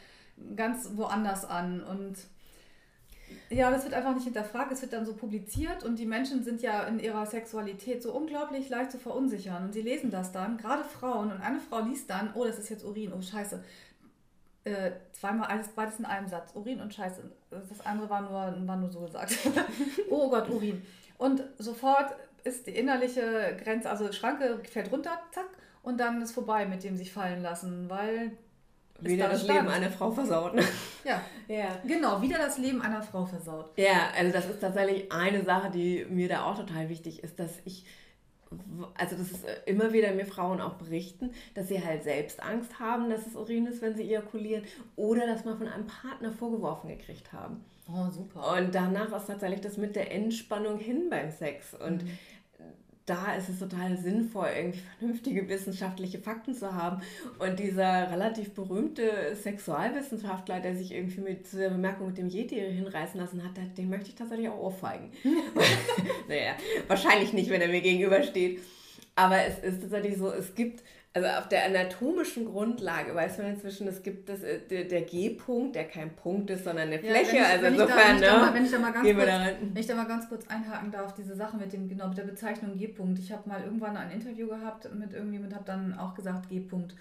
ganz 0.56 0.90
woanders 0.94 1.44
an. 1.44 1.82
Und 1.82 2.16
ja, 3.48 3.70
das 3.70 3.84
wird 3.84 3.94
einfach 3.94 4.14
nicht 4.14 4.24
hinterfragt, 4.24 4.72
es 4.72 4.82
wird 4.82 4.92
dann 4.92 5.06
so 5.06 5.14
publiziert 5.14 5.84
und 5.84 5.98
die 5.98 6.06
Menschen 6.06 6.42
sind 6.42 6.62
ja 6.62 6.82
in 6.84 6.98
ihrer 6.98 7.26
Sexualität 7.26 8.02
so 8.02 8.12
unglaublich 8.12 8.68
leicht 8.68 8.90
zu 8.90 8.98
verunsichern. 8.98 9.64
Und 9.64 9.72
sie 9.72 9.82
lesen 9.82 10.10
das 10.10 10.32
dann, 10.32 10.56
gerade 10.56 10.84
Frauen, 10.84 11.30
und 11.30 11.40
eine 11.40 11.60
Frau 11.60 11.80
liest 11.80 12.10
dann, 12.10 12.32
oh, 12.34 12.44
das 12.44 12.58
ist 12.58 12.70
jetzt 12.70 12.84
Urin, 12.84 13.12
oh 13.16 13.22
scheiße, 13.22 13.62
äh, 14.64 14.92
zweimal 15.12 15.48
alles, 15.48 15.68
beides 15.68 15.98
in 15.98 16.04
einem 16.04 16.28
Satz. 16.28 16.52
Urin 16.54 16.80
und 16.80 16.94
Scheiße. 16.94 17.22
Das 17.50 17.84
andere 17.84 18.08
war 18.08 18.20
nur, 18.22 18.68
war 18.68 18.76
nur 18.76 18.90
so 18.90 19.00
gesagt. 19.00 19.36
oh 20.10 20.30
Gott, 20.30 20.48
Urin. 20.48 20.82
Und 21.18 21.42
sofort 21.58 22.14
ist 22.44 22.66
die 22.66 22.72
innerliche 22.72 23.56
Grenze, 23.62 23.90
also 23.90 24.10
Schranke 24.12 24.60
fällt 24.70 24.90
runter, 24.90 25.18
zack, 25.30 25.46
und 25.82 25.98
dann 25.98 26.22
ist 26.22 26.32
vorbei 26.32 26.66
mit 26.66 26.84
dem 26.84 26.96
sich 26.96 27.12
fallen 27.12 27.42
lassen, 27.42 27.88
weil. 27.88 28.32
Wieder 29.00 29.28
das 29.28 29.42
Leben 29.48 29.66
einer 29.66 29.90
Frau 29.90 30.12
versaut. 30.12 30.54
Ne? 30.54 30.62
Ja. 31.02 31.20
ja. 31.48 31.80
Genau, 31.84 32.22
wieder 32.22 32.38
das 32.38 32.56
Leben 32.58 32.80
einer 32.80 33.02
Frau 33.02 33.26
versaut. 33.26 33.76
Ja, 33.76 34.10
also 34.16 34.32
das 34.32 34.46
ist 34.46 34.60
tatsächlich 34.60 35.10
eine 35.10 35.42
Sache, 35.42 35.70
die 35.70 36.06
mir 36.08 36.28
da 36.28 36.44
auch 36.44 36.56
total 36.56 36.88
wichtig 36.88 37.24
ist, 37.24 37.40
dass 37.40 37.50
ich 37.64 37.84
also 38.94 39.16
das 39.16 39.30
ist 39.30 39.44
äh, 39.44 39.56
immer 39.66 39.92
wieder 39.92 40.12
mir 40.12 40.26
Frauen 40.26 40.60
auch 40.60 40.74
berichten, 40.74 41.30
dass 41.54 41.68
sie 41.68 41.84
halt 41.84 42.02
selbst 42.04 42.42
Angst 42.42 42.78
haben, 42.78 43.10
dass 43.10 43.26
es 43.26 43.36
Urin 43.36 43.66
ist, 43.66 43.82
wenn 43.82 43.96
sie 43.96 44.02
ejakulieren 44.02 44.64
oder 44.96 45.26
dass 45.26 45.44
man 45.44 45.58
von 45.58 45.68
einem 45.68 45.86
Partner 45.86 46.32
vorgeworfen 46.32 46.88
gekriegt 46.88 47.32
haben. 47.32 47.64
Oh, 47.88 48.08
super. 48.10 48.56
Und 48.56 48.74
danach 48.74 49.12
ist 49.12 49.26
tatsächlich 49.26 49.60
das 49.60 49.76
mit 49.76 49.96
der 49.96 50.12
Entspannung 50.12 50.78
hin 50.78 51.08
beim 51.10 51.30
Sex. 51.30 51.74
Und 51.74 52.04
mhm 52.04 52.18
da 53.06 53.34
ist 53.34 53.48
es 53.48 53.58
total 53.58 53.96
sinnvoll, 53.96 54.48
irgendwie 54.56 54.80
vernünftige 54.98 55.48
wissenschaftliche 55.48 56.18
Fakten 56.18 56.54
zu 56.54 56.72
haben. 56.72 57.02
Und 57.38 57.58
dieser 57.58 58.10
relativ 58.10 58.52
berühmte 58.52 59.34
Sexualwissenschaftler, 59.34 60.60
der 60.60 60.76
sich 60.76 60.92
irgendwie 60.92 61.20
mit 61.20 61.52
dieser 61.52 61.70
Bemerkung 61.70 62.08
mit 62.08 62.18
dem 62.18 62.28
Yeti 62.28 62.56
hinreißen 62.56 63.20
lassen 63.20 63.42
hat, 63.42 63.52
den 63.76 63.90
möchte 63.90 64.10
ich 64.10 64.14
tatsächlich 64.14 64.48
auch 64.48 64.58
ohrfeigen. 64.58 65.10
naja, 66.28 66.54
wahrscheinlich 66.86 67.32
nicht, 67.32 67.50
wenn 67.50 67.60
er 67.60 67.68
mir 67.68 67.80
gegenübersteht. 67.80 68.60
Aber 69.14 69.44
es 69.44 69.58
ist 69.58 69.82
tatsächlich 69.82 70.16
so, 70.16 70.30
es 70.30 70.54
gibt 70.54 70.82
also 71.14 71.28
auf 71.28 71.48
der 71.48 71.66
anatomischen 71.66 72.46
Grundlage 72.46 73.14
weiß 73.14 73.38
man 73.38 73.48
inzwischen, 73.48 73.86
es 73.86 74.02
gibt 74.02 74.28
das, 74.30 74.42
äh, 74.42 74.60
der, 74.60 74.84
der 74.84 75.02
G-Punkt, 75.02 75.76
der 75.76 75.84
kein 75.84 76.16
Punkt 76.16 76.48
ist, 76.50 76.64
sondern 76.64 76.88
eine 76.88 76.98
Fläche. 76.98 77.36
Ich, 77.36 77.42
also 77.42 77.66
insofern, 77.66 78.18
ne? 78.18 78.50
Wenn 78.52 78.64
ich 78.64 78.70
da 78.70 78.78
mal 78.78 78.92
ganz 78.92 79.06
kurz, 79.06 79.26
wenn 79.26 79.76
ich 79.76 79.86
da 79.86 79.94
mal 79.94 80.06
ganz 80.06 80.28
kurz 80.28 80.46
einhaken 80.48 80.90
darf, 80.90 81.14
diese 81.14 81.36
Sache 81.36 81.56
mit 81.58 81.72
dem, 81.72 81.88
genau, 81.88 82.08
mit 82.08 82.16
der 82.16 82.24
Bezeichnung 82.24 82.78
G-Punkt. 82.78 83.18
Ich 83.18 83.30
habe 83.30 83.46
mal 83.46 83.62
irgendwann 83.62 83.96
ein 83.96 84.10
Interview 84.10 84.48
gehabt 84.48 84.88
mit 84.94 85.12
irgendjemand, 85.12 85.54
habe 85.54 85.64
dann 85.66 85.98
auch 85.98 86.14
gesagt 86.14 86.48
G-Punkt. 86.48 86.94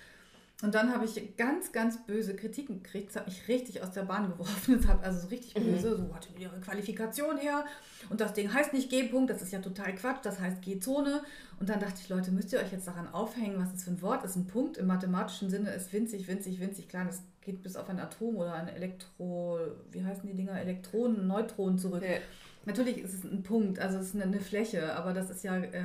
Und 0.62 0.76
dann 0.76 0.94
habe 0.94 1.06
ich 1.06 1.38
ganz, 1.38 1.72
ganz 1.72 2.06
böse 2.06 2.36
Kritiken 2.36 2.84
gekriegt. 2.84 3.10
Das 3.10 3.16
hat 3.18 3.28
mich 3.28 3.48
richtig 3.48 3.82
aus 3.82 3.92
der 3.92 4.04
Bahn 4.04 4.30
geworfen. 4.30 4.78
Das 4.82 4.88
hat 4.88 5.04
also 5.04 5.22
so 5.22 5.28
richtig 5.28 5.56
mhm. 5.56 5.72
böse, 5.72 5.98
so 5.98 6.14
hat 6.14 6.28
ihre 6.38 6.60
Qualifikation 6.60 7.38
her. 7.38 7.66
Und 8.10 8.22
das 8.22 8.34
Ding 8.34 8.54
heißt 8.54 8.74
nicht 8.74 8.90
G-Punkt, 8.90 9.30
das 9.30 9.42
ist 9.42 9.52
ja 9.52 9.60
total 9.60 9.96
Quatsch, 9.96 10.20
das 10.24 10.40
heißt 10.40 10.62
G-Zone. 10.62 11.24
Und 11.60 11.70
dann 11.70 11.80
dachte 11.80 11.96
ich, 12.02 12.10
Leute, 12.10 12.32
müsst 12.32 12.54
ihr 12.54 12.60
euch 12.60 12.72
jetzt 12.72 12.88
daran 12.88 13.08
aufhängen, 13.08 13.60
was 13.60 13.72
das 13.72 13.84
für 13.84 13.92
ein 13.92 14.02
Wort 14.02 14.24
ist. 14.24 14.36
Ein 14.36 14.48
Punkt 14.48 14.78
im 14.78 14.88
mathematischen 14.88 15.50
Sinne 15.50 15.72
ist 15.72 15.92
winzig, 15.94 16.28
winzig, 16.28 16.60
winzig 16.60 16.88
klein. 16.88 17.08
Das 17.08 17.24
geht 17.42 17.64
bis 17.64 17.76
auf 17.76 17.90
ein 17.90 18.00
Atom 18.00 18.36
oder 18.36 18.54
ein 18.54 18.68
Elektro, 18.68 19.60
wie 19.92 20.04
heißen 20.04 20.28
die 20.28 20.36
Dinger? 20.36 20.60
Elektronen, 20.60 21.28
Neutronen 21.28 21.80
zurück. 21.80 22.04
Ja. 22.04 22.18
Natürlich 22.66 23.00
ist 23.00 23.14
es 23.14 23.24
ein 23.24 23.42
Punkt, 23.42 23.80
also 23.80 23.98
es 23.98 24.14
ist 24.14 24.22
eine, 24.22 24.40
Fläche, 24.40 24.96
aber 24.96 25.14
das 25.14 25.32
ist 25.32 25.44
ja, 25.44 25.58
äh, 25.58 25.82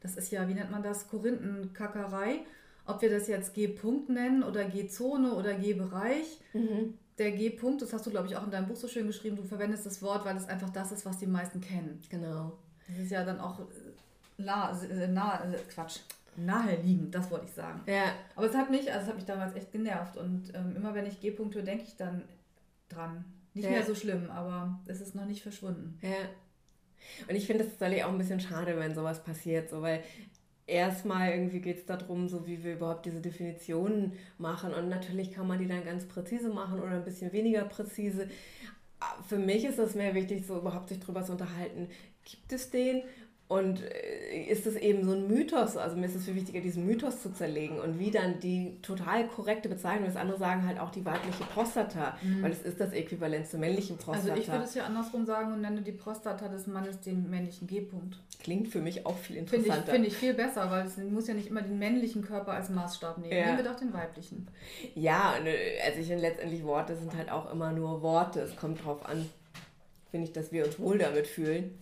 das 0.00 0.16
ist 0.16 0.30
ja, 0.30 0.48
wie 0.48 0.54
nennt 0.54 0.70
man 0.70 0.82
das? 0.82 1.08
Korinthenkackerei 1.08 2.44
ob 2.90 3.02
wir 3.02 3.10
das 3.10 3.28
jetzt 3.28 3.54
G-Punkt 3.54 4.08
nennen 4.08 4.42
oder 4.42 4.64
G-Zone 4.64 5.34
oder 5.34 5.54
G-Bereich. 5.54 6.38
Mhm. 6.52 6.94
Der 7.18 7.32
G-Punkt, 7.32 7.82
das 7.82 7.92
hast 7.92 8.06
du, 8.06 8.10
glaube 8.10 8.28
ich, 8.28 8.36
auch 8.36 8.44
in 8.44 8.50
deinem 8.50 8.66
Buch 8.66 8.76
so 8.76 8.88
schön 8.88 9.06
geschrieben, 9.06 9.36
du 9.36 9.44
verwendest 9.44 9.86
das 9.86 10.02
Wort, 10.02 10.24
weil 10.24 10.36
es 10.36 10.48
einfach 10.48 10.70
das 10.70 10.90
ist, 10.92 11.04
was 11.04 11.18
die 11.18 11.26
meisten 11.26 11.60
kennen. 11.60 12.00
Genau. 12.08 12.58
Das 12.88 12.98
ist 12.98 13.10
ja 13.10 13.24
dann 13.24 13.40
auch 13.40 13.60
nah, 14.38 14.72
nah, 15.08 15.42
Quatsch, 15.72 16.00
naheliegend, 16.36 17.14
das 17.14 17.30
wollte 17.30 17.46
ich 17.46 17.52
sagen. 17.52 17.82
Ja. 17.86 18.14
Aber 18.36 18.46
es 18.46 18.54
hat 18.54 18.70
mich, 18.70 18.90
also 18.90 19.02
es 19.02 19.08
hat 19.08 19.16
mich 19.16 19.26
damals 19.26 19.54
echt 19.54 19.70
genervt 19.70 20.16
und 20.16 20.52
ähm, 20.54 20.76
immer 20.76 20.94
wenn 20.94 21.06
ich 21.06 21.20
G-Punkt 21.20 21.54
höre, 21.54 21.62
denke 21.62 21.84
ich 21.84 21.96
dann 21.96 22.22
dran. 22.88 23.24
Nicht 23.52 23.64
ja. 23.64 23.70
mehr 23.70 23.84
so 23.84 23.94
schlimm, 23.94 24.30
aber 24.30 24.80
es 24.86 25.00
ist 25.00 25.14
noch 25.14 25.26
nicht 25.26 25.42
verschwunden. 25.42 25.98
Ja. 26.02 26.28
Und 27.28 27.34
ich 27.34 27.46
finde 27.46 27.64
es 27.64 27.70
tatsächlich 27.70 28.04
auch 28.04 28.10
ein 28.10 28.18
bisschen 28.18 28.40
schade, 28.40 28.78
wenn 28.78 28.94
sowas 28.94 29.22
passiert, 29.22 29.70
so 29.70 29.82
weil 29.82 30.02
erstmal 30.70 31.30
irgendwie 31.32 31.60
geht 31.60 31.78
es 31.78 31.86
darum, 31.86 32.28
so 32.28 32.46
wie 32.46 32.62
wir 32.62 32.74
überhaupt 32.74 33.04
diese 33.06 33.20
Definitionen 33.20 34.12
machen. 34.38 34.72
Und 34.72 34.88
natürlich 34.88 35.32
kann 35.32 35.46
man 35.46 35.58
die 35.58 35.66
dann 35.66 35.84
ganz 35.84 36.06
präzise 36.06 36.48
machen 36.48 36.80
oder 36.80 36.92
ein 36.92 37.04
bisschen 37.04 37.32
weniger 37.32 37.64
präzise. 37.64 38.28
Für 39.28 39.38
mich 39.38 39.64
ist 39.64 39.78
es 39.78 39.94
mehr 39.94 40.14
wichtig, 40.14 40.46
so 40.46 40.58
überhaupt 40.58 40.88
sich 40.88 41.00
drüber 41.00 41.24
zu 41.24 41.32
unterhalten. 41.32 41.88
Gibt 42.24 42.52
es 42.52 42.70
den? 42.70 43.02
Und 43.50 43.82
äh, 43.82 44.44
ist 44.44 44.64
es 44.64 44.76
eben 44.76 45.04
so 45.04 45.10
ein 45.10 45.26
Mythos, 45.26 45.76
also 45.76 45.96
mir 45.96 46.06
ist 46.06 46.14
es 46.14 46.24
viel 46.24 46.36
wichtiger, 46.36 46.60
diesen 46.60 46.86
Mythos 46.86 47.20
zu 47.20 47.32
zerlegen 47.32 47.80
und 47.80 47.98
wie 47.98 48.12
dann 48.12 48.38
die 48.38 48.76
total 48.80 49.26
korrekte 49.26 49.68
Bezeichnung 49.68 50.08
ist. 50.08 50.16
Andere 50.16 50.38
sagen 50.38 50.64
halt 50.68 50.78
auch 50.78 50.90
die 50.90 51.04
weibliche 51.04 51.42
Prostata, 51.52 52.16
mhm. 52.22 52.44
weil 52.44 52.52
es 52.52 52.62
ist 52.62 52.78
das 52.78 52.92
Äquivalent 52.92 53.48
zur 53.48 53.58
männlichen 53.58 53.96
Prostata. 53.96 54.34
Also 54.34 54.40
ich 54.40 54.48
würde 54.48 54.62
es 54.62 54.74
ja 54.76 54.84
andersrum 54.84 55.26
sagen 55.26 55.52
und 55.52 55.62
nenne 55.62 55.82
die 55.82 55.90
Prostata 55.90 56.46
des 56.46 56.68
Mannes 56.68 57.00
den 57.00 57.28
männlichen 57.28 57.66
G-Punkt. 57.66 58.18
Klingt 58.40 58.68
für 58.68 58.80
mich 58.80 59.04
auch 59.04 59.18
viel 59.18 59.34
interessanter. 59.34 59.72
Finde 59.74 59.88
ich, 59.88 59.94
find 59.94 60.06
ich 60.06 60.16
viel 60.16 60.34
besser, 60.34 60.70
weil 60.70 60.86
es 60.86 60.96
muss 60.98 61.26
ja 61.26 61.34
nicht 61.34 61.48
immer 61.48 61.62
den 61.62 61.80
männlichen 61.80 62.22
Körper 62.22 62.52
als 62.52 62.70
Maßstab 62.70 63.18
nehmen. 63.18 63.32
Ja. 63.32 63.46
Nehmen 63.46 63.64
wir 63.64 63.64
doch 63.64 63.80
den 63.80 63.92
weiblichen. 63.92 64.46
Ja, 64.94 65.34
äh, 65.44 65.80
also 65.84 65.98
ich 65.98 66.06
finde 66.06 66.22
letztendlich 66.22 66.62
Worte 66.62 66.94
sind 66.94 67.16
halt 67.16 67.32
auch 67.32 67.52
immer 67.52 67.72
nur 67.72 68.00
Worte. 68.00 68.42
Es 68.42 68.54
kommt 68.54 68.78
darauf 68.78 69.04
an, 69.06 69.28
finde 70.12 70.28
ich, 70.28 70.32
dass 70.32 70.52
wir 70.52 70.66
uns 70.66 70.78
wohl 70.78 70.98
damit 70.98 71.26
fühlen. 71.26 71.76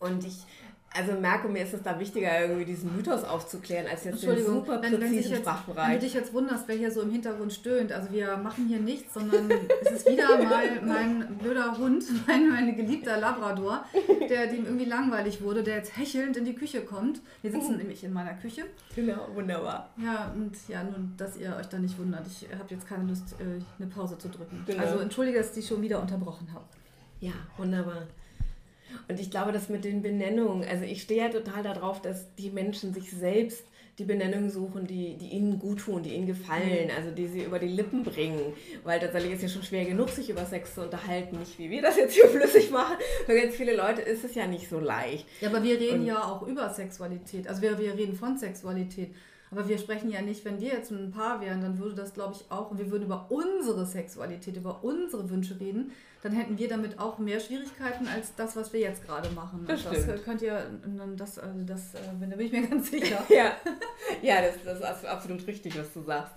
Und 0.00 0.24
ich 0.24 0.44
also 0.92 1.12
merke, 1.12 1.48
mir 1.48 1.62
ist 1.62 1.72
es 1.72 1.82
da 1.82 2.00
wichtiger, 2.00 2.40
irgendwie 2.40 2.64
diesen 2.64 2.96
Mythos 2.96 3.22
aufzuklären, 3.22 3.86
als 3.86 4.04
jetzt 4.04 4.24
den 4.24 4.44
super 4.44 4.78
präzisen 4.78 5.36
Sprachbereich. 5.36 5.88
Wenn 5.88 5.94
du 5.94 6.00
dich 6.00 6.14
jetzt 6.14 6.34
wunderst, 6.34 6.66
wer 6.66 6.74
hier 6.74 6.90
so 6.90 7.02
im 7.02 7.12
Hintergrund 7.12 7.52
stöhnt, 7.52 7.92
also 7.92 8.10
wir 8.10 8.36
machen 8.36 8.66
hier 8.66 8.80
nichts, 8.80 9.14
sondern 9.14 9.48
es 9.82 9.90
ist 9.92 10.10
wieder 10.10 10.42
mal 10.42 10.82
mein 10.84 11.38
blöder 11.38 11.78
Hund, 11.78 12.04
mein, 12.26 12.48
mein 12.50 12.76
geliebter 12.76 13.18
Labrador, 13.18 13.84
der 14.28 14.48
dem 14.48 14.64
irgendwie 14.64 14.84
langweilig 14.84 15.42
wurde, 15.42 15.62
der 15.62 15.76
jetzt 15.76 15.96
hechelnd 15.96 16.36
in 16.36 16.44
die 16.44 16.54
Küche 16.56 16.80
kommt. 16.80 17.20
Wir 17.42 17.52
sitzen 17.52 17.76
nämlich 17.76 18.02
in 18.02 18.12
meiner 18.12 18.34
Küche. 18.34 18.64
Genau, 18.96 19.28
wunderbar. 19.34 19.90
Ja, 19.96 20.32
und 20.34 20.56
ja, 20.66 20.82
nun, 20.82 21.14
dass 21.16 21.36
ihr 21.36 21.54
euch 21.56 21.66
da 21.66 21.78
nicht 21.78 21.96
wundert. 21.98 22.26
Ich 22.26 22.48
habe 22.52 22.66
jetzt 22.68 22.88
keine 22.88 23.04
Lust, 23.04 23.36
äh, 23.38 23.62
eine 23.78 23.88
Pause 23.88 24.18
zu 24.18 24.28
drücken. 24.28 24.64
Genau. 24.66 24.82
Also 24.82 24.98
entschuldige, 24.98 25.38
dass 25.38 25.56
ich 25.56 25.68
schon 25.68 25.82
wieder 25.82 26.00
unterbrochen 26.00 26.52
habe. 26.52 26.64
Ja, 27.20 27.32
wunderbar. 27.56 28.08
Und 29.08 29.20
ich 29.20 29.30
glaube, 29.30 29.52
dass 29.52 29.68
mit 29.68 29.84
den 29.84 30.02
Benennungen, 30.02 30.66
also 30.68 30.84
ich 30.84 31.02
stehe 31.02 31.22
ja 31.22 31.28
total 31.28 31.62
darauf, 31.62 32.00
dass 32.00 32.34
die 32.36 32.50
Menschen 32.50 32.94
sich 32.94 33.10
selbst 33.10 33.64
die 34.00 34.04
Benennungen 34.04 34.50
suchen, 34.50 34.86
die, 34.86 35.16
die 35.18 35.28
ihnen 35.28 35.58
gut 35.58 35.80
tun, 35.80 36.02
die 36.02 36.14
ihnen 36.14 36.26
gefallen, 36.26 36.86
mhm. 36.86 36.96
also 36.96 37.10
die 37.10 37.26
sie 37.26 37.44
über 37.44 37.58
die 37.58 37.68
Lippen 37.68 38.02
bringen. 38.02 38.54
Weil 38.82 38.98
tatsächlich 38.98 39.32
ist 39.32 39.42
es 39.42 39.42
ja 39.42 39.48
schon 39.56 39.62
schwer 39.62 39.84
genug, 39.84 40.08
sich 40.08 40.30
über 40.30 40.44
Sex 40.46 40.74
zu 40.74 40.82
unterhalten, 40.82 41.38
nicht 41.38 41.58
wie 41.58 41.70
wir 41.70 41.82
das 41.82 41.96
jetzt 41.96 42.14
hier 42.14 42.26
flüssig 42.28 42.70
machen. 42.70 42.96
Für 43.26 43.38
ganz 43.38 43.54
viele 43.54 43.76
Leute 43.76 44.00
ist 44.00 44.24
es 44.24 44.34
ja 44.34 44.46
nicht 44.46 44.68
so 44.68 44.80
leicht. 44.80 45.26
Ja, 45.40 45.50
aber 45.50 45.62
wir 45.62 45.78
reden 45.78 46.00
Und 46.00 46.06
ja 46.06 46.24
auch 46.24 46.46
über 46.46 46.70
Sexualität. 46.70 47.46
Also 47.46 47.60
wir, 47.62 47.78
wir 47.78 47.94
reden 47.94 48.14
von 48.14 48.38
Sexualität. 48.38 49.10
Aber 49.50 49.68
wir 49.68 49.78
sprechen 49.78 50.10
ja 50.10 50.22
nicht, 50.22 50.44
wenn 50.44 50.60
wir 50.60 50.68
jetzt 50.68 50.92
ein 50.92 51.10
Paar 51.10 51.40
wären, 51.40 51.60
dann 51.60 51.78
würde 51.78 51.96
das, 51.96 52.14
glaube 52.14 52.34
ich, 52.36 52.50
auch, 52.50 52.76
wir 52.78 52.90
würden 52.90 53.04
über 53.04 53.26
unsere 53.30 53.84
Sexualität, 53.84 54.56
über 54.56 54.84
unsere 54.84 55.28
Wünsche 55.28 55.58
reden, 55.58 55.90
dann 56.22 56.32
hätten 56.32 56.58
wir 56.58 56.68
damit 56.68 56.98
auch 56.98 57.18
mehr 57.18 57.40
Schwierigkeiten 57.40 58.06
als 58.06 58.34
das, 58.34 58.54
was 58.56 58.72
wir 58.72 58.80
jetzt 58.80 59.06
gerade 59.06 59.30
machen. 59.30 59.64
Das, 59.66 59.84
das 59.84 60.22
könnt 60.22 60.42
ihr, 60.42 60.66
das, 61.16 61.38
also 61.38 61.60
das, 61.64 61.94
äh, 61.94 61.98
da 62.20 62.36
bin 62.36 62.40
ich 62.40 62.52
mir 62.52 62.66
ganz 62.68 62.90
sicher. 62.90 63.24
ja, 63.28 63.52
ja 64.22 64.42
das, 64.42 64.80
das 64.80 65.00
ist 65.00 65.06
absolut 65.06 65.46
richtig, 65.46 65.78
was 65.78 65.92
du 65.92 66.02
sagst. 66.02 66.34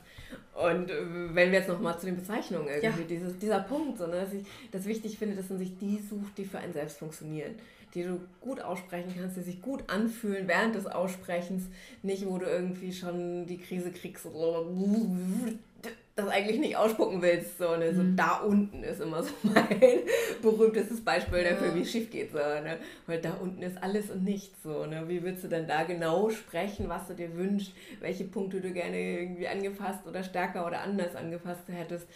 Und 0.54 0.90
äh, 0.90 0.96
wenn 1.36 1.52
wir 1.52 1.60
jetzt 1.60 1.68
nochmal 1.68 2.00
zu 2.00 2.06
den 2.06 2.16
Bezeichnungen 2.16 2.68
irgendwie, 2.68 3.02
ja. 3.02 3.08
dieses, 3.08 3.38
dieser 3.40 3.60
Punkt, 3.60 3.98
so, 3.98 4.08
ne, 4.08 4.22
dass 4.22 4.34
ich 4.34 4.46
das 4.72 4.86
wichtig 4.86 5.18
finde, 5.18 5.36
dass 5.36 5.50
man 5.50 5.60
sich 5.60 5.78
die 5.78 6.00
sucht, 6.00 6.38
die 6.38 6.46
für 6.46 6.60
einen 6.60 6.74
selbst 6.74 7.00
funktionieren 7.00 7.56
die 7.94 8.04
du 8.04 8.20
gut 8.42 8.60
aussprechen 8.60 9.14
kannst, 9.16 9.38
die 9.38 9.42
sich 9.42 9.62
gut 9.62 9.84
anfühlen 9.88 10.48
während 10.48 10.76
des 10.76 10.88
Aussprechens, 10.88 11.66
nicht 12.02 12.26
wo 12.26 12.38
du 12.38 12.46
irgendwie 12.46 12.92
schon 12.92 13.46
die 13.46 13.60
Krise 13.60 13.92
kriegst 13.92 14.26
oder 14.26 14.66
das 16.16 16.28
eigentlich 16.28 16.60
nicht 16.60 16.78
ausspucken 16.78 17.22
willst. 17.22 17.58
So, 17.58 17.76
ne? 17.76 17.94
so 17.94 18.04
mhm. 18.04 18.16
da 18.16 18.38
unten 18.38 18.84
ist 18.84 19.02
immer 19.02 19.24
so 19.24 19.32
mein 19.44 20.00
berühmtestes 20.42 21.04
Beispiel 21.04 21.44
dafür, 21.44 21.70
ja. 21.70 21.76
wie 21.76 21.82
es 21.82 21.92
schief 21.92 22.12
geht. 22.12 22.32
So, 22.32 22.38
ne? 22.38 22.78
Weil 23.08 23.20
da 23.22 23.34
unten 23.42 23.62
ist 23.62 23.82
alles 23.82 24.10
und 24.10 24.24
nichts. 24.24 24.62
So, 24.64 24.86
ne? 24.86 25.08
Wie 25.08 25.24
willst 25.24 25.44
du 25.44 25.48
denn 25.48 25.68
da 25.68 25.84
genau 25.84 26.30
sprechen, 26.30 26.88
was 26.90 27.08
du 27.08 27.14
dir 27.14 27.36
wünschst, 27.36 27.74
welche 28.00 28.26
Punkte 28.26 28.62
du 28.62 28.72
gerne 28.72 28.98
irgendwie 28.98 29.48
angefasst 29.48 30.06
oder 30.08 30.24
stärker 30.24 30.68
oder 30.68 30.82
anders 30.82 31.16
angefasst 31.16 31.64
hättest 31.68 32.08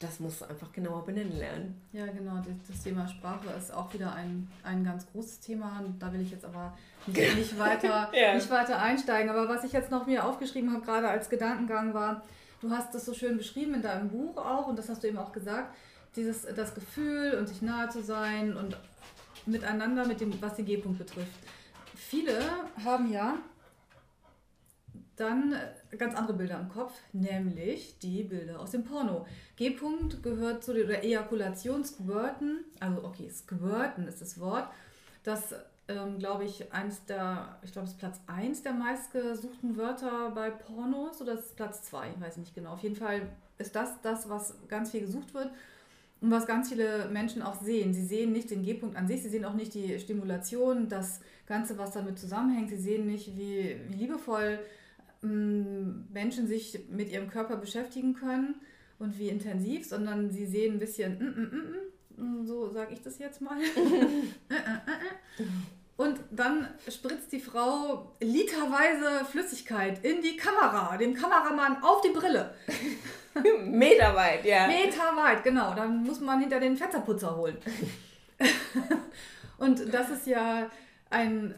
das 0.00 0.18
musst 0.18 0.40
du 0.40 0.46
einfach 0.46 0.72
genauer 0.72 1.04
benennen 1.04 1.36
lernen. 1.36 1.78
Ja, 1.92 2.06
genau. 2.06 2.42
Das 2.66 2.82
Thema 2.82 3.06
Sprache 3.06 3.50
ist 3.56 3.72
auch 3.72 3.92
wieder 3.92 4.14
ein, 4.14 4.48
ein 4.64 4.82
ganz 4.82 5.06
großes 5.12 5.40
Thema. 5.40 5.84
Da 5.98 6.10
will 6.10 6.22
ich 6.22 6.30
jetzt 6.30 6.46
aber 6.46 6.72
nicht, 7.06 7.36
nicht 7.36 7.58
weiter, 7.58 8.10
ja. 8.14 8.34
nicht 8.34 8.50
weiter 8.50 8.80
einsteigen. 8.80 9.28
Aber 9.28 9.46
was 9.50 9.62
ich 9.62 9.72
jetzt 9.72 9.90
noch 9.90 10.06
mir 10.06 10.24
aufgeschrieben 10.24 10.72
habe, 10.72 10.86
gerade 10.86 11.08
als 11.08 11.28
Gedankengang 11.28 11.92
war, 11.92 12.22
du 12.60 12.70
hast 12.70 12.94
das 12.94 13.06
so 13.06 13.14
schön 13.14 13.36
beschrieben 13.36 13.74
in 13.74 13.82
deinem 13.82 14.08
Buch 14.08 14.36
auch, 14.36 14.66
und 14.68 14.78
das 14.78 14.88
hast 14.88 15.02
du 15.02 15.08
eben 15.08 15.18
auch 15.18 15.32
gesagt, 15.32 15.74
dieses, 16.16 16.42
das 16.42 16.74
Gefühl 16.74 17.34
und 17.38 17.48
sich 17.48 17.62
nahe 17.62 17.88
zu 17.88 18.02
sein 18.02 18.56
und 18.56 18.76
miteinander, 19.46 20.06
mit 20.06 20.20
dem, 20.20 20.40
was 20.42 20.56
den 20.56 20.66
G-Punkt 20.66 20.98
betrifft. 20.98 21.38
Viele 21.94 22.38
haben 22.84 23.10
ja 23.10 23.38
dann 25.16 25.54
ganz 25.96 26.14
andere 26.14 26.36
Bilder 26.36 26.58
im 26.58 26.68
Kopf, 26.68 26.94
nämlich 27.12 27.98
die 27.98 28.24
Bilder 28.24 28.58
aus 28.58 28.70
dem 28.70 28.84
Porno. 28.84 29.26
G-Punkt 29.56 30.22
gehört 30.22 30.64
zu 30.64 30.72
den, 30.72 30.86
oder 30.86 31.02
Ejakulationssquirten, 31.04 32.64
also 32.80 33.04
okay, 33.04 33.30
Squirten 33.30 34.08
ist 34.08 34.20
das 34.20 34.40
Wort, 34.40 34.68
das 35.22 35.54
ähm, 35.90 36.18
glaube 36.18 36.44
ich, 36.44 36.72
eins 36.72 37.04
der, 37.06 37.58
ich 37.62 37.72
glaube, 37.72 37.86
es 37.86 37.92
ist 37.92 37.98
Platz 37.98 38.20
1 38.26 38.62
der 38.62 38.72
meistgesuchten 38.72 39.76
Wörter 39.76 40.30
bei 40.30 40.50
Pornos 40.50 41.20
oder 41.20 41.34
ist 41.34 41.46
es 41.46 41.52
Platz 41.52 41.82
2, 41.82 42.14
weiß 42.20 42.36
nicht 42.36 42.54
genau. 42.54 42.72
Auf 42.74 42.82
jeden 42.82 42.96
Fall 42.96 43.22
ist 43.58 43.74
das 43.74 44.00
das, 44.02 44.28
was 44.28 44.54
ganz 44.68 44.90
viel 44.90 45.00
gesucht 45.00 45.34
wird. 45.34 45.50
Und 46.20 46.30
was 46.30 46.46
ganz 46.46 46.68
viele 46.68 47.08
Menschen 47.08 47.40
auch 47.40 47.60
sehen, 47.62 47.94
sie 47.94 48.04
sehen 48.04 48.32
nicht 48.32 48.50
den 48.50 48.62
G-Punkt 48.62 48.94
an 48.96 49.08
sich, 49.08 49.22
sie 49.22 49.30
sehen 49.30 49.44
auch 49.44 49.54
nicht 49.54 49.72
die 49.72 49.98
Stimulation, 49.98 50.88
das 50.88 51.20
Ganze, 51.46 51.78
was 51.78 51.92
damit 51.92 52.18
zusammenhängt, 52.18 52.68
sie 52.68 52.76
sehen 52.76 53.06
nicht, 53.06 53.36
wie, 53.38 53.76
wie 53.88 53.94
liebevoll 53.94 54.58
ähm, 55.22 56.04
Menschen 56.12 56.46
sich 56.46 56.78
mit 56.90 57.10
ihrem 57.10 57.30
Körper 57.30 57.56
beschäftigen 57.56 58.14
können 58.14 58.54
und 58.98 59.18
wie 59.18 59.28
intensiv, 59.28 59.88
sondern 59.88 60.30
sie 60.30 60.44
sehen 60.44 60.74
ein 60.74 60.78
bisschen, 60.78 61.18
mm, 61.18 61.40
mm, 61.40 61.56
mm, 61.56 61.89
so 62.44 62.70
sage 62.70 62.94
ich 62.94 63.02
das 63.02 63.18
jetzt 63.18 63.40
mal. 63.40 63.58
Und 66.00 66.18
dann 66.30 66.66
spritzt 66.88 67.30
die 67.30 67.40
Frau 67.40 68.16
literweise 68.20 69.22
Flüssigkeit 69.26 70.02
in 70.02 70.22
die 70.22 70.34
Kamera, 70.34 70.96
dem 70.96 71.12
Kameramann 71.12 71.82
auf 71.82 72.00
die 72.00 72.08
Brille. 72.08 72.54
Meterweit, 73.66 74.46
ja. 74.46 74.66
Meterweit, 74.66 75.44
genau. 75.44 75.74
Dann 75.74 76.02
muss 76.02 76.20
man 76.20 76.40
hinter 76.40 76.58
den 76.58 76.78
Fetzerputzer 76.78 77.36
holen. 77.36 77.58
Und 79.58 79.92
das 79.92 80.08
ist 80.08 80.26
ja 80.26 80.70
ein, 81.10 81.54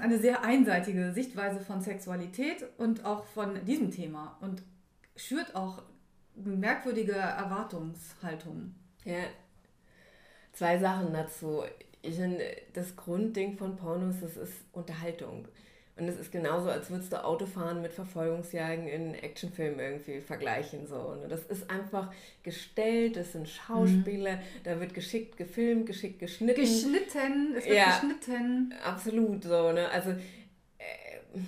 eine 0.00 0.18
sehr 0.18 0.42
einseitige 0.42 1.12
Sichtweise 1.12 1.60
von 1.60 1.82
Sexualität 1.82 2.64
und 2.78 3.04
auch 3.04 3.26
von 3.26 3.66
diesem 3.66 3.90
Thema 3.90 4.38
und 4.40 4.62
schürt 5.14 5.54
auch 5.54 5.82
merkwürdige 6.36 7.12
Erwartungshaltungen. 7.12 8.74
Ja. 9.04 9.24
Zwei 10.54 10.78
Sachen 10.78 11.12
dazu 11.12 11.62
ich 12.04 12.16
finde, 12.16 12.44
das 12.74 12.96
Grundding 12.96 13.56
von 13.56 13.76
Pornos, 13.76 14.16
das 14.20 14.36
ist 14.36 14.52
Unterhaltung. 14.72 15.48
Und 15.96 16.08
es 16.08 16.18
ist 16.18 16.32
genauso, 16.32 16.70
als 16.70 16.90
würdest 16.90 17.12
du 17.12 17.24
Autofahren 17.24 17.80
mit 17.80 17.92
Verfolgungsjagen 17.92 18.88
in 18.88 19.14
Actionfilmen 19.14 19.78
irgendwie 19.78 20.20
vergleichen. 20.20 20.88
So. 20.88 20.96
Und 20.96 21.30
das 21.30 21.44
ist 21.44 21.70
einfach 21.70 22.12
gestellt, 22.42 23.16
das 23.16 23.32
sind 23.32 23.48
Schauspieler, 23.48 24.36
mhm. 24.36 24.40
da 24.64 24.80
wird 24.80 24.92
geschickt 24.92 25.36
gefilmt, 25.36 25.86
geschickt 25.86 26.18
geschnitten. 26.18 26.60
Geschnitten, 26.60 27.54
es 27.56 27.64
wird 27.64 27.76
ja, 27.76 27.90
geschnitten. 27.90 28.74
Absolut 28.84 29.44
so, 29.44 29.70
ne? 29.70 29.88
Also 29.88 30.10
äh, 30.10 31.38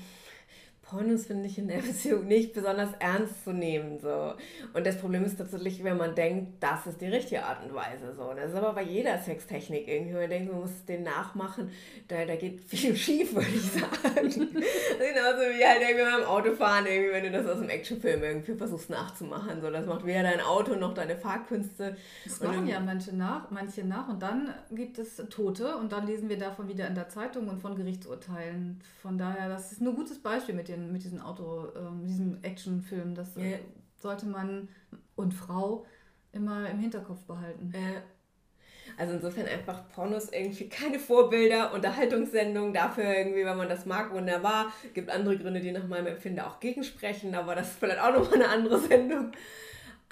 Pornos 0.88 1.26
finde 1.26 1.48
ich 1.48 1.58
in 1.58 1.66
der 1.68 1.78
Beziehung 1.82 2.26
nicht 2.26 2.52
besonders 2.52 2.90
ernst 3.00 3.44
zu 3.44 3.52
nehmen. 3.52 3.98
So. 3.98 4.34
Und 4.72 4.86
das 4.86 4.98
Problem 4.98 5.24
ist 5.24 5.36
tatsächlich, 5.36 5.82
wenn 5.82 5.96
man 5.96 6.14
denkt, 6.14 6.62
das 6.62 6.86
ist 6.86 7.00
die 7.00 7.06
richtige 7.06 7.44
Art 7.44 7.64
und 7.64 7.74
Weise. 7.74 8.14
So. 8.14 8.32
Das 8.34 8.50
ist 8.50 8.56
aber 8.56 8.72
bei 8.72 8.82
jeder 8.82 9.18
Sextechnik 9.18 9.88
irgendwie. 9.88 10.14
Man 10.14 10.30
denkt, 10.30 10.52
man 10.52 10.60
muss 10.60 10.84
den 10.84 11.02
nachmachen, 11.02 11.70
da, 12.08 12.24
da 12.24 12.36
geht 12.36 12.64
viel 12.64 12.96
schief, 12.96 13.34
würde 13.34 13.48
ich 13.48 13.62
sagen. 13.62 14.30
Genauso 14.30 15.42
wie 15.50 15.64
halt 15.64 15.82
irgendwie 15.82 16.04
beim 16.04 16.24
Autofahren, 16.24 16.86
irgendwie, 16.86 17.12
wenn 17.12 17.24
du 17.24 17.30
das 17.32 17.46
aus 17.46 17.58
dem 17.58 17.68
Actionfilm 17.68 18.22
irgendwie 18.22 18.54
versuchst 18.54 18.90
nachzumachen. 18.90 19.60
So. 19.60 19.70
Das 19.70 19.86
macht 19.86 20.06
weder 20.06 20.22
dein 20.22 20.40
Auto 20.40 20.76
noch 20.76 20.94
deine 20.94 21.16
Fahrkünste. 21.16 21.96
Das 22.24 22.40
machen 22.40 22.68
ja 22.68 22.78
manche 22.78 23.14
nach, 23.14 23.50
manche 23.50 23.84
nach 23.84 24.08
und 24.08 24.22
dann 24.22 24.54
gibt 24.70 24.98
es 24.98 25.16
Tote 25.30 25.76
und 25.76 25.90
dann 25.90 26.06
lesen 26.06 26.28
wir 26.28 26.38
davon 26.38 26.68
wieder 26.68 26.86
in 26.86 26.94
der 26.94 27.08
Zeitung 27.08 27.48
und 27.48 27.60
von 27.60 27.74
Gerichtsurteilen. 27.74 28.80
Von 29.02 29.18
daher, 29.18 29.48
das 29.48 29.72
ist 29.72 29.80
ein 29.80 29.94
gutes 29.94 30.18
Beispiel 30.18 30.54
mit 30.54 30.68
den, 30.68 30.75
mit 30.76 31.04
diesen 31.04 31.20
Auto, 31.20 31.66
äh, 31.66 32.06
diesem 32.06 32.42
Actionfilm. 32.42 33.14
Das 33.14 33.36
äh, 33.36 33.52
ja. 33.52 33.58
sollte 33.96 34.26
man 34.26 34.68
und 35.14 35.34
Frau 35.34 35.86
immer 36.32 36.68
im 36.68 36.78
Hinterkopf 36.78 37.24
behalten. 37.24 37.72
Ja. 37.74 38.02
Also 38.96 39.14
insofern 39.14 39.46
einfach 39.46 39.88
Pornos 39.90 40.30
irgendwie 40.30 40.68
keine 40.68 40.98
Vorbilder, 40.98 41.72
Unterhaltungssendungen 41.74 42.72
dafür 42.72 43.04
irgendwie, 43.04 43.44
wenn 43.44 43.56
man 43.56 43.68
das 43.68 43.84
mag, 43.84 44.12
wunderbar. 44.12 44.72
Gibt 44.94 45.10
andere 45.10 45.36
Gründe, 45.36 45.60
die 45.60 45.72
nach 45.72 45.86
meinem 45.86 46.06
Empfinden 46.06 46.40
auch 46.40 46.60
gegensprechen, 46.60 47.34
aber 47.34 47.54
das 47.54 47.70
ist 47.70 47.78
vielleicht 47.78 48.00
auch 48.00 48.12
nochmal 48.12 48.34
eine 48.34 48.48
andere 48.48 48.78
Sendung. 48.78 49.32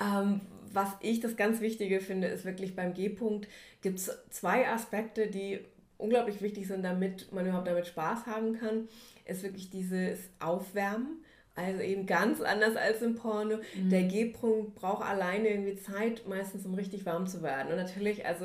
Ähm, 0.00 0.40
was 0.72 0.88
ich 1.00 1.20
das 1.20 1.36
ganz 1.36 1.60
Wichtige 1.60 2.00
finde, 2.00 2.26
ist 2.26 2.44
wirklich 2.44 2.74
beim 2.74 2.94
G-Punkt 2.94 3.46
gibt 3.80 4.00
es 4.00 4.10
zwei 4.30 4.68
Aspekte, 4.68 5.28
die 5.28 5.60
unglaublich 5.98 6.42
wichtig 6.42 6.66
sind, 6.66 6.84
damit 6.84 7.32
man 7.32 7.46
überhaupt 7.46 7.68
damit 7.68 7.86
Spaß 7.86 8.26
haben 8.26 8.58
kann 8.58 8.88
ist 9.24 9.42
wirklich 9.42 9.70
dieses 9.70 10.18
Aufwärmen. 10.40 11.22
Also 11.56 11.82
eben 11.82 12.04
ganz 12.04 12.40
anders 12.40 12.74
als 12.74 13.00
im 13.00 13.14
Porno. 13.14 13.58
Mhm. 13.76 13.88
Der 13.88 14.02
G-Punkt 14.02 14.74
braucht 14.74 15.04
alleine 15.04 15.50
irgendwie 15.50 15.76
Zeit, 15.76 16.26
meistens 16.26 16.66
um 16.66 16.74
richtig 16.74 17.06
warm 17.06 17.28
zu 17.28 17.42
werden. 17.44 17.70
Und 17.70 17.76
natürlich, 17.76 18.26
also 18.26 18.44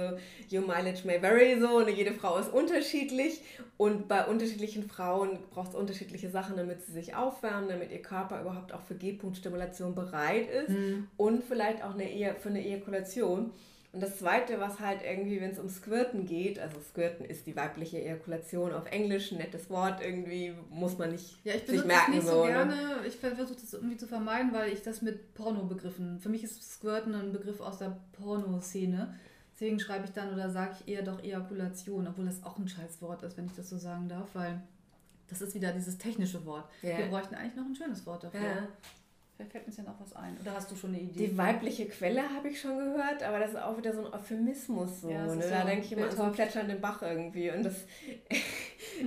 your 0.51 0.61
mileage 0.61 1.01
may 1.05 1.19
vary 1.19 1.59
so, 1.59 1.77
und 1.77 1.89
jede 1.89 2.13
Frau 2.13 2.37
ist 2.37 2.53
unterschiedlich. 2.53 3.41
Und 3.77 4.07
bei 4.07 4.25
unterschiedlichen 4.25 4.87
Frauen 4.87 5.39
braucht 5.49 5.69
es 5.69 5.75
unterschiedliche 5.75 6.29
Sachen, 6.29 6.55
damit 6.55 6.83
sie 6.83 6.91
sich 6.91 7.15
aufwärmen, 7.15 7.67
damit 7.67 7.91
ihr 7.91 8.03
Körper 8.03 8.41
überhaupt 8.41 8.73
auch 8.73 8.83
für 8.83 8.93
G-Punkt-Stimulation 8.93 9.95
bereit 9.95 10.47
ist 10.47 10.69
mhm. 10.69 11.07
und 11.17 11.43
vielleicht 11.43 11.83
auch 11.83 11.95
eine 11.95 12.13
e 12.13 12.35
für 12.39 12.49
eine 12.49 12.63
Ejakulation. 12.63 13.49
Und 13.91 14.03
das 14.03 14.19
Zweite, 14.19 14.59
was 14.59 14.79
halt 14.79 15.01
irgendwie, 15.03 15.41
wenn 15.41 15.49
es 15.49 15.57
um 15.57 15.67
Squirten 15.67 16.27
geht, 16.27 16.59
also 16.59 16.79
Squirten 16.79 17.25
ist 17.25 17.47
die 17.47 17.55
weibliche 17.55 17.99
Ejakulation 17.99 18.71
auf 18.71 18.85
Englisch, 18.91 19.31
ein 19.31 19.39
nettes 19.39 19.67
Wort, 19.71 19.99
irgendwie 19.99 20.53
muss 20.69 20.95
man 20.99 21.11
nicht 21.11 21.43
ja, 21.43 21.55
ich 21.55 21.65
sich 21.65 21.83
merken. 21.85 22.13
Das 22.13 22.23
nicht 22.23 22.27
so, 22.27 22.33
so 22.33 22.45
ne? 22.45 22.51
gerne. 22.51 22.75
Ne? 22.75 23.07
Ich 23.07 23.15
versuche 23.15 23.55
das 23.55 23.73
irgendwie 23.73 23.97
zu 23.97 24.05
vermeiden, 24.05 24.53
weil 24.53 24.71
ich 24.71 24.83
das 24.83 25.01
mit 25.01 25.33
Porno-Begriffen, 25.33 26.19
für 26.19 26.29
mich 26.29 26.43
ist 26.43 26.61
Squirten 26.61 27.15
ein 27.15 27.31
Begriff 27.31 27.61
aus 27.61 27.79
der 27.79 27.97
Pornoszene. 28.13 29.15
Deswegen 29.55 29.79
schreibe 29.79 30.05
ich 30.05 30.11
dann 30.11 30.33
oder 30.33 30.51
sage 30.51 30.75
ich 30.79 30.93
eher 30.93 31.01
doch 31.01 31.21
Ejakulation, 31.23 32.07
obwohl 32.07 32.25
das 32.25 32.43
auch 32.43 32.59
ein 32.59 32.67
Scheißwort 32.67 33.23
ist, 33.23 33.37
wenn 33.37 33.47
ich 33.47 33.55
das 33.55 33.69
so 33.69 33.77
sagen 33.77 34.07
darf, 34.07 34.29
weil 34.33 34.61
das 35.27 35.41
ist 35.41 35.55
wieder 35.55 35.71
dieses 35.71 35.97
technische 35.97 36.45
Wort. 36.45 36.69
Yeah. 36.83 36.99
Wir 36.99 37.05
bräuchten 37.07 37.35
eigentlich 37.35 37.55
noch 37.55 37.65
ein 37.65 37.75
schönes 37.75 38.05
Wort 38.05 38.23
dafür. 38.23 38.39
Ja. 38.39 38.67
Vielleicht 39.39 39.53
fällt 39.53 39.67
uns 39.67 39.77
ja 39.77 39.83
noch 39.83 40.01
was 40.01 40.13
ein. 40.17 40.37
Oder 40.41 40.53
hast 40.53 40.69
du 40.69 40.75
schon 40.75 40.89
eine 40.89 40.99
Idee? 40.99 41.27
Die 41.27 41.37
weibliche 41.37 41.85
Quelle 41.85 42.23
habe 42.29 42.49
ich 42.49 42.59
schon 42.59 42.77
gehört, 42.77 43.23
aber 43.23 43.39
das 43.39 43.51
ist 43.51 43.55
auch 43.55 43.77
wieder 43.77 43.93
so 43.93 44.05
ein 44.05 44.13
Euphemismus. 44.13 44.99
So, 44.99 45.09
ja, 45.09 45.33
ne? 45.33 45.41
Da 45.49 45.63
denke 45.63 45.85
ich 45.85 45.93
immer 45.93 46.09
an 46.09 46.17
so 46.17 46.23
einen 46.23 46.33
plätschernden 46.33 46.81
Bach 46.81 47.01
irgendwie. 47.01 47.49
Und 47.49 47.63
das 47.63 47.75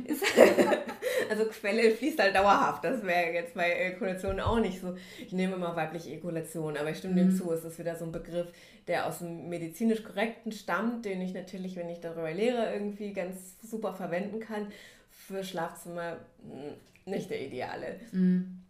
ist. 0.05 0.25
also 1.29 1.45
Quelle 1.51 1.90
fließt 1.90 2.18
halt 2.18 2.35
dauerhaft. 2.35 2.83
Das 2.83 3.03
wäre 3.03 3.35
jetzt 3.35 3.53
bei 3.53 3.73
Ejakulation 3.73 4.40
auch 4.40 4.59
nicht 4.59 4.81
so. 4.81 4.97
Ich 5.21 5.35
nehme 5.35 5.57
immer 5.57 5.77
weibliche 5.77 6.09
Ejakulation, 6.09 6.79
aber 6.79 6.88
ich 6.88 6.97
stimme 6.97 7.12
mhm. 7.12 7.29
dem 7.29 7.37
zu. 7.37 7.53
Es 7.53 7.62
ist 7.62 7.79
wieder 7.79 7.97
so 7.97 8.07
ein 8.07 8.12
Begriff, 8.12 8.51
der 8.87 9.09
aus 9.09 9.18
dem 9.18 9.51
medizinisch 9.51 10.03
korrekten 10.03 10.51
stammt, 10.51 11.05
den 11.05 11.21
ich 11.21 11.35
natürlich, 11.35 11.77
wenn 11.77 11.90
ich 11.90 12.01
darüber 12.01 12.33
lehre, 12.33 12.73
irgendwie 12.73 13.12
ganz 13.12 13.59
super 13.61 13.92
verwenden 13.92 14.40
kann. 14.40 14.68
Für 15.11 15.45
Schlafzimmer 15.45 16.16
hm, 16.42 17.12
nicht 17.12 17.29
der 17.29 17.45
ideale. 17.45 18.01
Mhm 18.12 18.62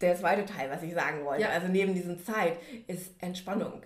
der 0.00 0.16
zweite 0.16 0.44
Teil, 0.44 0.70
was 0.70 0.82
ich 0.82 0.94
sagen 0.94 1.24
wollte, 1.24 1.42
ja. 1.42 1.50
also 1.50 1.68
neben 1.68 1.94
diesem 1.94 2.22
Zeit, 2.24 2.58
ist 2.86 3.12
Entspannung. 3.20 3.82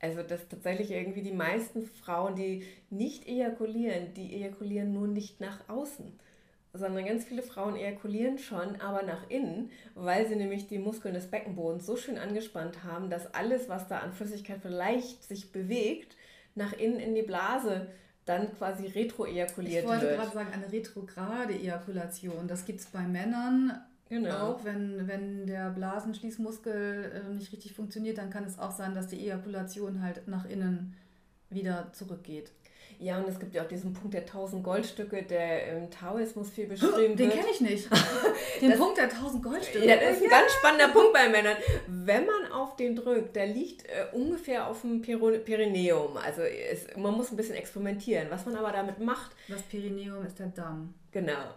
Also, 0.00 0.22
dass 0.22 0.46
tatsächlich 0.48 0.90
irgendwie 0.90 1.22
die 1.22 1.32
meisten 1.32 1.86
Frauen, 1.86 2.34
die 2.34 2.64
nicht 2.90 3.26
ejakulieren, 3.26 4.12
die 4.14 4.34
ejakulieren 4.36 4.92
nur 4.92 5.08
nicht 5.08 5.40
nach 5.40 5.68
außen, 5.68 6.12
sondern 6.74 7.06
ganz 7.06 7.24
viele 7.24 7.42
Frauen 7.42 7.76
ejakulieren 7.76 8.38
schon, 8.38 8.80
aber 8.80 9.02
nach 9.02 9.28
innen, 9.30 9.70
weil 9.94 10.28
sie 10.28 10.36
nämlich 10.36 10.68
die 10.68 10.78
Muskeln 10.78 11.14
des 11.14 11.30
Beckenbodens 11.30 11.86
so 11.86 11.96
schön 11.96 12.18
angespannt 12.18 12.84
haben, 12.84 13.08
dass 13.08 13.32
alles, 13.34 13.68
was 13.70 13.88
da 13.88 13.98
an 13.98 14.12
Flüssigkeit 14.12 14.58
vielleicht 14.60 15.24
sich 15.24 15.50
bewegt, 15.50 16.14
nach 16.54 16.74
innen 16.74 17.00
in 17.00 17.14
die 17.14 17.22
Blase 17.22 17.88
dann 18.26 18.52
quasi 18.58 18.86
retro-ejakuliert 18.88 19.84
wird. 19.86 19.96
Ich 19.96 20.02
wollte 20.02 20.16
gerade 20.16 20.32
sagen, 20.32 20.52
eine 20.52 20.70
retrograde 20.70 21.54
Ejakulation. 21.54 22.48
Das 22.48 22.66
gibt 22.66 22.80
es 22.80 22.86
bei 22.86 23.02
Männern 23.02 23.80
Genau. 24.08 24.52
Auch 24.52 24.64
wenn, 24.64 25.08
wenn 25.08 25.46
der 25.46 25.70
Blasenschließmuskel 25.70 27.12
äh, 27.12 27.34
nicht 27.34 27.52
richtig 27.52 27.74
funktioniert, 27.74 28.18
dann 28.18 28.30
kann 28.30 28.44
es 28.44 28.58
auch 28.58 28.70
sein, 28.70 28.94
dass 28.94 29.08
die 29.08 29.18
Ejakulation 29.20 30.00
halt 30.00 30.28
nach 30.28 30.44
innen 30.44 30.94
wieder 31.50 31.92
zurückgeht. 31.92 32.52
Ja, 32.98 33.18
und 33.18 33.28
es 33.28 33.38
gibt 33.38 33.54
ja 33.54 33.62
auch 33.62 33.68
diesen 33.68 33.92
Punkt 33.92 34.14
der 34.14 34.22
1000 34.22 34.64
Goldstücke, 34.64 35.22
der 35.22 35.76
im 35.76 35.90
Taoismus 35.90 36.50
viel 36.50 36.66
beschrieben 36.68 37.16
Den 37.16 37.18
wird. 37.18 37.20
Den 37.20 37.30
kenne 37.30 37.46
ich 37.52 37.60
nicht. 37.60 37.88
Den 38.60 38.70
das, 38.70 38.78
Punkt 38.78 38.96
der 38.96 39.04
1000 39.04 39.42
Goldstücke. 39.42 39.86
Ja, 39.86 39.96
das 39.96 40.16
ist 40.16 40.22
ein 40.22 40.30
ja. 40.30 40.40
ganz 40.40 40.52
spannender 40.52 40.88
Punkt 40.88 41.12
bei 41.12 41.28
Männern. 41.28 41.56
Wenn 41.88 42.24
man 42.24 42.52
auf 42.52 42.76
den 42.76 42.96
drückt, 42.96 43.36
der 43.36 43.48
liegt 43.48 43.84
äh, 43.86 44.06
ungefähr 44.12 44.66
auf 44.66 44.80
dem 44.80 45.02
Perineum. 45.02 46.16
Also 46.16 46.42
es, 46.42 46.86
man 46.96 47.14
muss 47.14 47.30
ein 47.30 47.36
bisschen 47.36 47.56
experimentieren. 47.56 48.28
Was 48.30 48.46
man 48.46 48.56
aber 48.56 48.72
damit 48.72 48.98
macht. 48.98 49.32
Das 49.48 49.62
Perineum 49.62 50.24
ist 50.24 50.38
der 50.38 50.48
Damm. 50.48 50.94
Genau. 51.10 51.54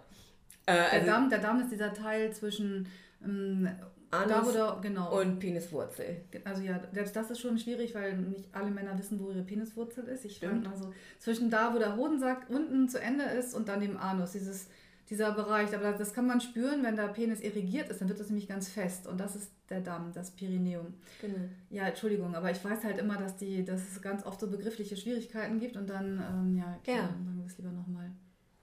Äh, 0.69 0.75
der, 0.75 0.93
also 0.93 1.05
Darm, 1.05 1.29
der 1.29 1.39
Darm 1.39 1.61
ist 1.61 1.71
dieser 1.71 1.93
Teil 1.93 2.31
zwischen 2.31 2.87
ähm, 3.23 3.67
Anus 4.11 4.55
wo 4.55 4.81
genau. 4.81 5.19
und 5.19 5.39
Peniswurzel. 5.39 6.21
Also 6.43 6.63
ja, 6.63 6.79
selbst 6.91 7.15
das 7.15 7.29
ist 7.29 7.39
schon 7.39 7.59
schwierig, 7.59 7.93
weil 7.93 8.17
nicht 8.17 8.49
alle 8.53 8.71
Männer 8.71 8.97
wissen, 8.97 9.19
wo 9.19 9.29
ihre 9.29 9.43
Peniswurzel 9.43 10.05
ist. 10.05 10.25
Ich 10.25 10.37
Stimmt. 10.37 10.65
fand 10.65 10.67
also 10.67 10.93
zwischen 11.19 11.49
da, 11.49 11.73
wo 11.73 11.79
der 11.79 11.95
Hodensack 11.95 12.49
unten 12.49 12.89
zu 12.89 12.99
Ende 12.99 13.23
ist 13.23 13.53
und 13.53 13.67
dann 13.67 13.81
dem 13.81 13.97
Anus, 13.97 14.31
dieses, 14.31 14.67
dieser 15.09 15.31
Bereich. 15.31 15.75
Aber 15.75 15.91
das 15.91 16.13
kann 16.13 16.25
man 16.25 16.41
spüren, 16.41 16.83
wenn 16.83 16.95
der 16.95 17.09
Penis 17.09 17.41
irrigiert 17.41 17.89
ist, 17.89 18.01
dann 18.01 18.09
wird 18.09 18.19
das 18.19 18.29
nämlich 18.29 18.47
ganz 18.47 18.67
fest. 18.67 19.05
Und 19.05 19.19
das 19.19 19.35
ist 19.35 19.51
der 19.69 19.81
Darm, 19.81 20.11
das 20.11 20.31
Perineum. 20.31 20.95
Genau. 21.21 21.37
Ja, 21.69 21.87
Entschuldigung, 21.87 22.33
aber 22.33 22.49
ich 22.49 22.63
weiß 22.65 22.83
halt 22.83 22.97
immer, 22.97 23.17
dass, 23.17 23.37
die, 23.37 23.63
dass 23.63 23.81
es 23.91 24.01
ganz 24.01 24.25
oft 24.25 24.39
so 24.39 24.49
begriffliche 24.49 24.97
Schwierigkeiten 24.97 25.59
gibt 25.59 25.77
und 25.77 25.87
dann, 25.87 26.23
ähm, 26.31 26.57
ja, 26.57 26.77
okay, 26.79 26.97
ja. 26.97 27.07
dann 27.07 27.25
sagen 27.25 27.37
wir 27.37 27.45
es 27.45 27.57
lieber 27.57 27.71
nochmal. 27.71 28.09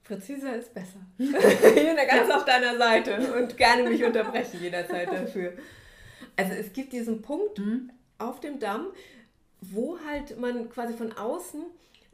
Präziser 0.07 0.57
ist 0.57 0.73
besser. 0.73 1.01
ich 1.19 1.31
bin 1.31 1.97
da 1.97 2.05
ganz 2.05 2.31
auf 2.31 2.45
deiner 2.45 2.77
Seite 2.79 3.35
und 3.39 3.57
gerne 3.57 3.89
mich 3.89 4.05
unterbrechen 4.05 4.61
jederzeit 4.63 5.09
dafür. 5.13 5.53
Also 6.37 6.53
es 6.53 6.73
gibt 6.73 6.93
diesen 6.93 7.23
Punkt 7.23 7.59
mhm. 7.59 7.91
auf 8.19 8.41
dem 8.41 8.61
Damm, 8.61 8.87
wo 9.61 9.99
halt 10.07 10.39
man 10.39 10.69
quasi 10.71 10.95
von 10.95 11.13
außen 11.13 11.65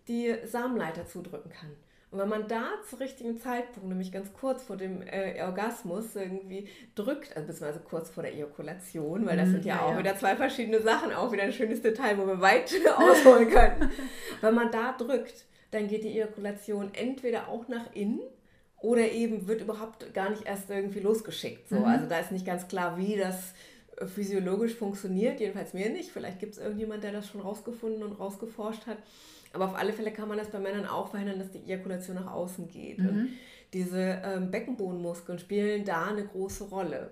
die 0.08 0.34
Samenleiter 0.44 1.06
zudrücken 1.06 1.50
kann. 1.50 1.70
Und 2.10 2.18
wenn 2.18 2.28
man 2.28 2.46
da 2.46 2.66
zu 2.88 2.96
richtigen 2.96 3.38
Zeitpunkt, 3.38 3.88
nämlich 3.88 4.12
ganz 4.12 4.32
kurz 4.34 4.62
vor 4.62 4.76
dem 4.76 5.00
äh, 5.00 5.42
Orgasmus 5.42 6.14
irgendwie 6.14 6.68
drückt, 6.94 7.34
also 7.34 7.46
beziehungsweise 7.46 7.80
kurz 7.80 8.10
vor 8.10 8.22
der 8.22 8.34
Ejakulation, 8.34 9.24
weil 9.24 9.38
das 9.38 9.48
mhm, 9.48 9.52
sind 9.52 9.64
ja, 9.64 9.76
ja 9.76 9.80
auch 9.82 9.92
ja. 9.92 9.98
wieder 9.98 10.16
zwei 10.16 10.36
verschiedene 10.36 10.82
Sachen, 10.82 11.14
auch 11.14 11.32
wieder 11.32 11.44
ein 11.44 11.52
schönes 11.52 11.80
Detail, 11.80 12.18
wo 12.18 12.26
wir 12.26 12.40
weit 12.42 12.70
ausholen 12.96 13.48
können. 13.48 13.90
wenn 14.42 14.54
man 14.54 14.70
da 14.70 14.92
drückt, 14.92 15.46
dann 15.72 15.88
geht 15.88 16.04
die 16.04 16.10
Ejakulation 16.10 16.90
entweder 16.94 17.48
auch 17.48 17.66
nach 17.66 17.92
innen 17.94 18.20
oder 18.80 19.10
eben 19.10 19.48
wird 19.48 19.60
überhaupt 19.60 20.12
gar 20.14 20.30
nicht 20.30 20.44
erst 20.44 20.70
irgendwie 20.70 21.00
losgeschickt. 21.00 21.68
So. 21.68 21.76
Mhm. 21.76 21.84
Also 21.84 22.08
da 22.08 22.18
ist 22.18 22.30
nicht 22.30 22.46
ganz 22.46 22.68
klar, 22.68 22.96
wie 22.98 23.16
das 23.16 23.54
physiologisch 24.06 24.74
funktioniert, 24.74 25.40
jedenfalls 25.40 25.74
mir 25.74 25.90
nicht. 25.90 26.10
Vielleicht 26.10 26.40
gibt 26.40 26.52
es 26.54 26.58
irgendjemand, 26.58 27.04
der 27.04 27.12
das 27.12 27.28
schon 27.28 27.40
rausgefunden 27.40 28.02
und 28.02 28.18
rausgeforscht 28.18 28.86
hat. 28.86 28.98
Aber 29.52 29.66
auf 29.66 29.74
alle 29.74 29.92
Fälle 29.92 30.12
kann 30.12 30.28
man 30.28 30.38
das 30.38 30.50
bei 30.50 30.58
Männern 30.58 30.86
auch 30.86 31.08
verhindern, 31.08 31.38
dass 31.38 31.50
die 31.50 31.58
Ejakulation 31.58 32.16
nach 32.16 32.32
außen 32.32 32.68
geht. 32.68 32.98
Mhm. 32.98 33.08
Und 33.08 33.28
diese 33.72 34.22
ähm, 34.24 34.50
Beckenbodenmuskeln 34.50 35.38
spielen 35.38 35.84
da 35.84 36.06
eine 36.06 36.24
große 36.24 36.64
Rolle. 36.64 37.10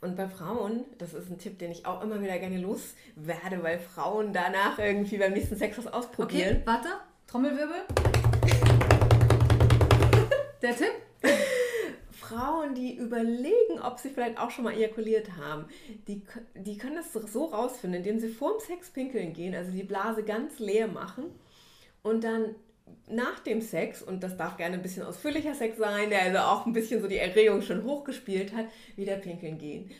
Und 0.00 0.16
bei 0.16 0.28
Frauen, 0.28 0.84
das 0.98 1.14
ist 1.14 1.30
ein 1.30 1.38
Tipp, 1.38 1.58
den 1.58 1.72
ich 1.72 1.86
auch 1.86 2.02
immer 2.02 2.22
wieder 2.22 2.38
gerne 2.38 2.58
loswerde, 2.58 3.62
weil 3.62 3.78
Frauen 3.78 4.32
danach 4.32 4.78
irgendwie 4.78 5.18
beim 5.18 5.32
nächsten 5.32 5.56
Sex 5.56 5.78
was 5.78 5.86
ausprobieren. 5.86 6.56
Okay, 6.56 6.62
warte, 6.66 6.88
Trommelwirbel. 7.26 7.82
Der 10.62 10.76
Tipp? 10.76 10.92
Frauen, 12.10 12.74
die 12.74 12.96
überlegen, 12.96 13.80
ob 13.82 13.98
sie 13.98 14.10
vielleicht 14.10 14.38
auch 14.38 14.50
schon 14.50 14.64
mal 14.64 14.74
ejakuliert 14.74 15.36
haben, 15.36 15.66
die, 16.08 16.22
die 16.54 16.76
können 16.76 16.96
das 16.96 17.12
so 17.12 17.44
rausfinden, 17.46 17.98
indem 17.98 18.18
sie 18.20 18.28
vorm 18.28 18.58
Sex 18.60 18.90
pinkeln 18.90 19.32
gehen, 19.32 19.54
also 19.54 19.70
die 19.70 19.84
Blase 19.84 20.24
ganz 20.24 20.58
leer 20.58 20.88
machen 20.88 21.26
und 22.02 22.24
dann 22.24 22.56
nach 23.08 23.40
dem 23.40 23.60
Sex, 23.60 24.02
und 24.02 24.22
das 24.22 24.36
darf 24.36 24.56
gerne 24.56 24.76
ein 24.76 24.82
bisschen 24.82 25.04
ausführlicher 25.04 25.54
Sex 25.54 25.78
sein, 25.78 26.10
der 26.10 26.22
also 26.22 26.38
auch 26.38 26.66
ein 26.66 26.72
bisschen 26.72 27.00
so 27.00 27.08
die 27.08 27.18
Erregung 27.18 27.62
schon 27.62 27.84
hochgespielt 27.84 28.54
hat, 28.54 28.66
wieder 28.96 29.16
pinkeln 29.16 29.58
gehen. 29.58 29.90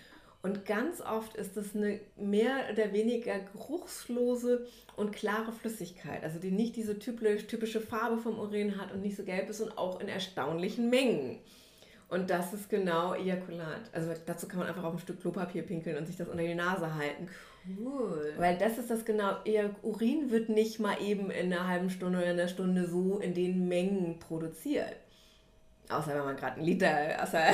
Und 0.46 0.64
ganz 0.64 1.00
oft 1.00 1.34
ist 1.34 1.56
das 1.56 1.74
eine 1.74 1.98
mehr 2.16 2.68
oder 2.72 2.92
weniger 2.92 3.36
geruchslose 3.52 4.64
und 4.94 5.10
klare 5.10 5.50
Flüssigkeit, 5.50 6.22
also 6.22 6.38
die 6.38 6.52
nicht 6.52 6.76
diese 6.76 7.00
typische 7.00 7.80
Farbe 7.80 8.18
vom 8.18 8.38
Urin 8.38 8.80
hat 8.80 8.92
und 8.92 9.02
nicht 9.02 9.16
so 9.16 9.24
gelb 9.24 9.50
ist 9.50 9.60
und 9.60 9.76
auch 9.76 9.98
in 9.98 10.06
erstaunlichen 10.06 10.88
Mengen. 10.88 11.40
Und 12.08 12.30
das 12.30 12.52
ist 12.52 12.70
genau 12.70 13.14
Ejakulat. 13.14 13.90
Also 13.92 14.12
dazu 14.24 14.46
kann 14.46 14.60
man 14.60 14.68
einfach 14.68 14.84
auf 14.84 14.92
ein 14.94 15.00
Stück 15.00 15.20
Klopapier 15.20 15.64
pinkeln 15.64 15.96
und 15.96 16.06
sich 16.06 16.16
das 16.16 16.28
unter 16.28 16.44
die 16.44 16.54
Nase 16.54 16.94
halten. 16.94 17.28
Cool. 17.80 18.34
Weil 18.36 18.56
das 18.56 18.78
ist 18.78 18.88
das 18.88 19.04
genau, 19.04 19.32
Urin 19.82 20.30
wird 20.30 20.48
nicht 20.48 20.78
mal 20.78 21.02
eben 21.02 21.32
in 21.32 21.52
einer 21.52 21.66
halben 21.66 21.90
Stunde 21.90 22.18
oder 22.18 22.28
einer 22.28 22.46
Stunde 22.46 22.86
so 22.86 23.18
in 23.18 23.34
den 23.34 23.66
Mengen 23.66 24.20
produziert. 24.20 24.94
Außer 25.88 26.14
wenn 26.14 26.24
man 26.24 26.36
gerade 26.36 26.56
einen 26.56 26.64
Liter 26.64 27.16
aus 27.22 27.30
der 27.30 27.52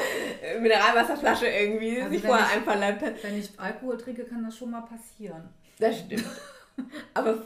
Mineralwasserflasche 0.60 1.46
irgendwie 1.46 2.00
also 2.00 2.14
sich 2.14 2.22
vorher 2.22 2.48
einverleibt 2.48 3.02
hat. 3.02 3.22
Wenn 3.22 3.38
ich 3.38 3.50
Alkohol 3.58 3.98
trinke, 3.98 4.24
kann 4.24 4.42
das 4.44 4.56
schon 4.56 4.70
mal 4.70 4.82
passieren. 4.82 5.48
Das 5.78 5.98
stimmt. 5.98 6.24
Aber 7.14 7.42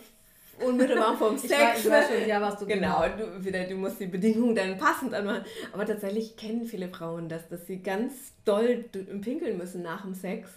unmittelbar 0.64 1.16
vom 1.16 1.36
Sex. 1.36 1.52
Ich 1.52 1.58
weiß, 1.58 1.84
ich 1.84 1.90
weiß 1.90 2.08
schon, 2.08 2.28
ja, 2.28 2.40
was 2.40 2.58
du 2.58 2.66
genau. 2.66 3.04
Du, 3.16 3.44
wieder, 3.44 3.64
du 3.64 3.74
musst 3.74 4.00
die 4.00 4.06
Bedingungen 4.06 4.54
dann 4.54 4.78
passend 4.78 5.14
anmachen. 5.14 5.44
Aber 5.72 5.86
tatsächlich 5.86 6.36
kennen 6.36 6.64
viele 6.64 6.88
Frauen 6.88 7.28
das, 7.28 7.48
dass 7.48 7.66
sie 7.66 7.82
ganz 7.82 8.32
doll 8.44 8.84
pinkeln 9.20 9.58
müssen 9.58 9.82
nach 9.82 10.02
dem 10.02 10.14
Sex. 10.14 10.50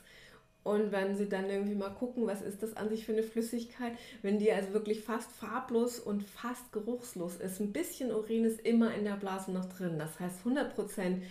Und 0.64 0.92
wenn 0.92 1.16
sie 1.16 1.28
dann 1.28 1.50
irgendwie 1.50 1.74
mal 1.74 1.90
gucken, 1.90 2.28
was 2.28 2.42
ist 2.42 2.62
das 2.62 2.78
an 2.78 2.90
sich 2.90 3.06
für 3.06 3.14
eine 3.14 3.24
Flüssigkeit, 3.24 3.94
wenn 4.22 4.38
die 4.38 4.52
also 4.52 4.74
wirklich 4.74 5.02
fast 5.02 5.32
farblos 5.32 6.00
und 6.00 6.24
fast 6.24 6.72
geruchslos 6.72 7.38
ist, 7.38 7.60
ein 7.60 7.74
bisschen 7.74 8.12
Urin 8.12 8.46
ist 8.46 8.62
immer 8.62 8.94
in 8.94 9.04
der 9.04 9.16
Blase 9.16 9.52
noch 9.52 9.66
drin. 9.66 9.98
Das 9.98 10.20
heißt, 10.20 10.46
100% 10.46 11.22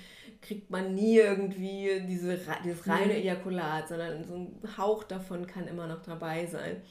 kriegt 0.43 0.71
man 0.71 0.95
nie 0.95 1.19
irgendwie 1.19 2.03
diese, 2.09 2.39
dieses 2.65 2.89
reine 2.89 3.13
mhm. 3.13 3.21
Ejakulat, 3.21 3.89
sondern 3.89 4.25
so 4.25 4.35
ein 4.35 4.77
Hauch 4.77 5.05
davon 5.05 5.47
kann 5.47 5.69
immer 5.69 5.87
noch 5.87 6.03
dabei 6.03 6.47
sein. 6.47 6.83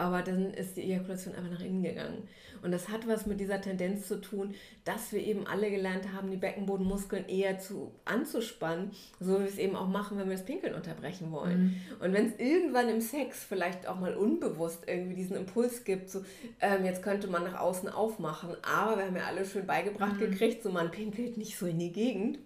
Aber 0.00 0.22
dann 0.22 0.54
ist 0.54 0.78
die 0.78 0.84
Ejakulation 0.84 1.34
einfach 1.34 1.50
nach 1.50 1.60
innen 1.60 1.82
gegangen. 1.82 2.26
Und 2.62 2.72
das 2.72 2.88
hat 2.88 3.06
was 3.06 3.26
mit 3.26 3.38
dieser 3.38 3.60
Tendenz 3.60 4.08
zu 4.08 4.18
tun, 4.18 4.54
dass 4.86 5.12
wir 5.12 5.20
eben 5.20 5.46
alle 5.46 5.70
gelernt 5.70 6.14
haben, 6.14 6.30
die 6.30 6.38
Beckenbodenmuskeln 6.38 7.28
eher 7.28 7.58
zu, 7.58 7.92
anzuspannen, 8.06 8.92
so 9.18 9.34
wie 9.34 9.40
wir 9.40 9.48
es 9.50 9.58
eben 9.58 9.76
auch 9.76 9.88
machen, 9.88 10.16
wenn 10.16 10.30
wir 10.30 10.36
das 10.38 10.46
Pinkeln 10.46 10.74
unterbrechen 10.74 11.30
wollen. 11.32 11.62
Mhm. 11.98 12.02
Und 12.02 12.14
wenn 12.14 12.28
es 12.28 12.38
irgendwann 12.38 12.88
im 12.88 13.02
Sex 13.02 13.44
vielleicht 13.44 13.86
auch 13.86 14.00
mal 14.00 14.14
unbewusst 14.14 14.84
irgendwie 14.86 15.16
diesen 15.16 15.36
Impuls 15.36 15.84
gibt, 15.84 16.08
so 16.08 16.24
ähm, 16.62 16.86
jetzt 16.86 17.02
könnte 17.02 17.26
man 17.26 17.44
nach 17.44 17.60
außen 17.60 17.90
aufmachen, 17.90 18.56
aber 18.62 18.96
wir 18.96 19.04
haben 19.04 19.16
ja 19.16 19.26
alle 19.26 19.44
schön 19.44 19.66
beigebracht 19.66 20.14
mhm. 20.14 20.30
gekriegt, 20.30 20.62
so 20.62 20.70
man 20.70 20.90
pinkelt 20.90 21.36
nicht 21.36 21.58
so 21.58 21.66
in 21.66 21.78
die 21.78 21.92
Gegend, 21.92 22.38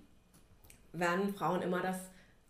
werden 0.92 1.32
Frauen 1.32 1.62
immer 1.62 1.82
das, 1.82 1.98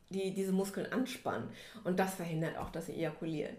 die, 0.09 0.33
diese 0.33 0.53
Muskeln 0.53 0.91
anspannen. 0.91 1.51
Und 1.85 1.99
das 1.99 2.15
verhindert 2.15 2.57
auch, 2.57 2.71
dass 2.71 2.87
sie 2.87 2.95
ejakulieren. 2.95 3.57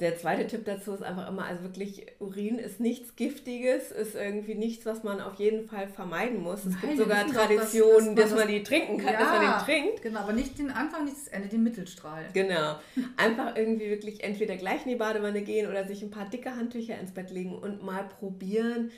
Der 0.00 0.18
zweite 0.18 0.46
Tipp 0.46 0.66
dazu 0.66 0.92
ist 0.92 1.02
einfach 1.02 1.26
immer, 1.26 1.46
also 1.46 1.62
wirklich, 1.62 2.04
Urin 2.18 2.58
ist 2.58 2.80
nichts 2.80 3.16
Giftiges, 3.16 3.90
ist 3.90 4.14
irgendwie 4.14 4.54
nichts, 4.54 4.84
was 4.84 5.02
man 5.04 5.22
auf 5.22 5.36
jeden 5.36 5.66
Fall 5.66 5.88
vermeiden 5.88 6.42
muss. 6.42 6.66
Es 6.66 6.74
Nein, 6.74 6.80
gibt 6.82 6.98
sogar 6.98 7.26
Traditionen, 7.26 8.14
dass, 8.14 8.26
dass, 8.26 8.38
man, 8.38 8.48
das, 8.48 8.56
die 8.56 8.62
trinken 8.62 8.98
kann, 8.98 9.14
ja, 9.14 9.20
dass 9.20 9.30
man 9.30 9.40
den 9.40 9.64
trinkt. 9.64 10.02
Genau, 10.02 10.20
aber 10.20 10.34
nicht 10.34 10.58
den 10.58 10.70
Anfang, 10.70 11.06
nicht 11.06 11.16
das 11.16 11.28
Ende, 11.28 11.48
den 11.48 11.62
Mittelstrahl. 11.62 12.26
Genau. 12.34 12.76
Einfach 13.16 13.56
irgendwie 13.56 13.88
wirklich 13.88 14.22
entweder 14.22 14.56
gleich 14.56 14.84
in 14.84 14.90
die 14.90 14.96
Badewanne 14.96 15.40
gehen 15.40 15.66
oder 15.66 15.86
sich 15.86 16.02
ein 16.02 16.10
paar 16.10 16.28
dicke 16.28 16.54
Handtücher 16.54 16.98
ins 16.98 17.12
Bett 17.12 17.30
legen 17.30 17.54
und 17.54 17.82
mal 17.82 18.04
probieren, 18.04 18.90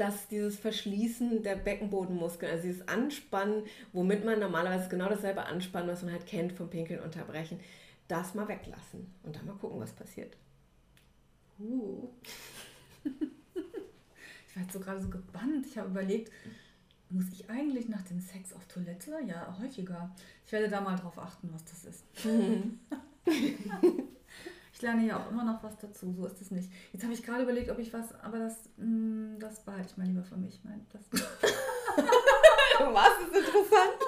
dass 0.00 0.26
dieses 0.28 0.58
Verschließen 0.58 1.44
der 1.44 1.56
Beckenbodenmuskeln, 1.56 2.50
also 2.50 2.66
dieses 2.66 2.88
Anspannen, 2.88 3.64
womit 3.92 4.24
man 4.24 4.40
normalerweise 4.40 4.88
genau 4.88 5.08
dasselbe 5.08 5.44
anspannen, 5.44 5.90
was 5.90 6.02
man 6.02 6.12
halt 6.12 6.26
kennt 6.26 6.54
vom 6.54 6.70
Pinkeln 6.70 7.00
unterbrechen, 7.00 7.60
das 8.10 8.34
mal 8.34 8.48
weglassen 8.48 9.12
und 9.22 9.36
dann 9.36 9.46
mal 9.46 9.56
gucken, 9.56 9.80
was 9.80 9.92
passiert. 9.92 10.36
Uh. 11.58 12.08
ich 13.04 14.56
war 14.56 14.62
jetzt 14.62 14.72
so 14.72 14.80
gerade 14.80 15.00
so 15.00 15.08
gebannt. 15.08 15.66
Ich 15.66 15.78
habe 15.78 15.90
überlegt, 15.90 16.32
muss 17.10 17.26
ich 17.32 17.48
eigentlich 17.50 17.88
nach 17.88 18.02
dem 18.02 18.20
Sex 18.20 18.52
auf 18.52 18.66
Toilette? 18.66 19.18
Ja, 19.26 19.56
häufiger. 19.60 20.14
Ich 20.46 20.52
werde 20.52 20.68
da 20.68 20.80
mal 20.80 20.96
drauf 20.96 21.18
achten, 21.18 21.52
was 21.52 21.64
das 21.64 21.84
ist. 21.84 22.04
Mhm. 22.24 22.78
ich 24.72 24.82
lerne 24.82 25.06
ja 25.06 25.18
auch 25.18 25.30
immer 25.30 25.44
noch 25.44 25.62
was 25.62 25.76
dazu, 25.78 26.12
so 26.12 26.26
ist 26.26 26.40
es 26.40 26.50
nicht. 26.50 26.70
Jetzt 26.92 27.02
habe 27.02 27.12
ich 27.12 27.22
gerade 27.22 27.42
überlegt, 27.42 27.70
ob 27.70 27.78
ich 27.78 27.92
was, 27.92 28.14
aber 28.22 28.38
das, 28.38 28.56
mh, 28.76 28.86
mm, 28.86 29.38
das 29.38 29.62
behalte 29.64 29.88
ich 29.90 29.96
mal 29.96 30.06
lieber 30.06 30.24
für 30.24 30.36
mich. 30.36 30.60
Mein, 30.64 30.86
das 30.92 31.02
was 31.12 33.20
ist 33.20 33.36
interessant? 33.36 33.98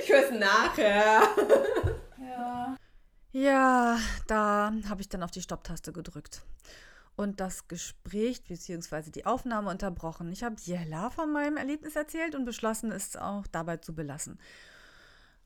Ich 0.00 0.08
höre 0.08 0.24
es 0.24 0.30
nachher. 0.38 1.22
Ja. 2.20 2.76
Ja, 3.36 3.98
da 4.28 4.72
habe 4.88 5.00
ich 5.00 5.08
dann 5.08 5.24
auf 5.24 5.32
die 5.32 5.42
Stopptaste 5.42 5.92
gedrückt 5.92 6.42
und 7.16 7.40
das 7.40 7.66
Gespräch 7.66 8.44
bzw. 8.44 9.10
die 9.10 9.26
Aufnahme 9.26 9.70
unterbrochen. 9.70 10.30
Ich 10.30 10.44
habe 10.44 10.54
Jella 10.60 11.10
von 11.10 11.32
meinem 11.32 11.56
Erlebnis 11.56 11.96
erzählt 11.96 12.36
und 12.36 12.44
beschlossen, 12.44 12.92
es 12.92 13.16
auch 13.16 13.48
dabei 13.48 13.78
zu 13.78 13.92
belassen. 13.92 14.38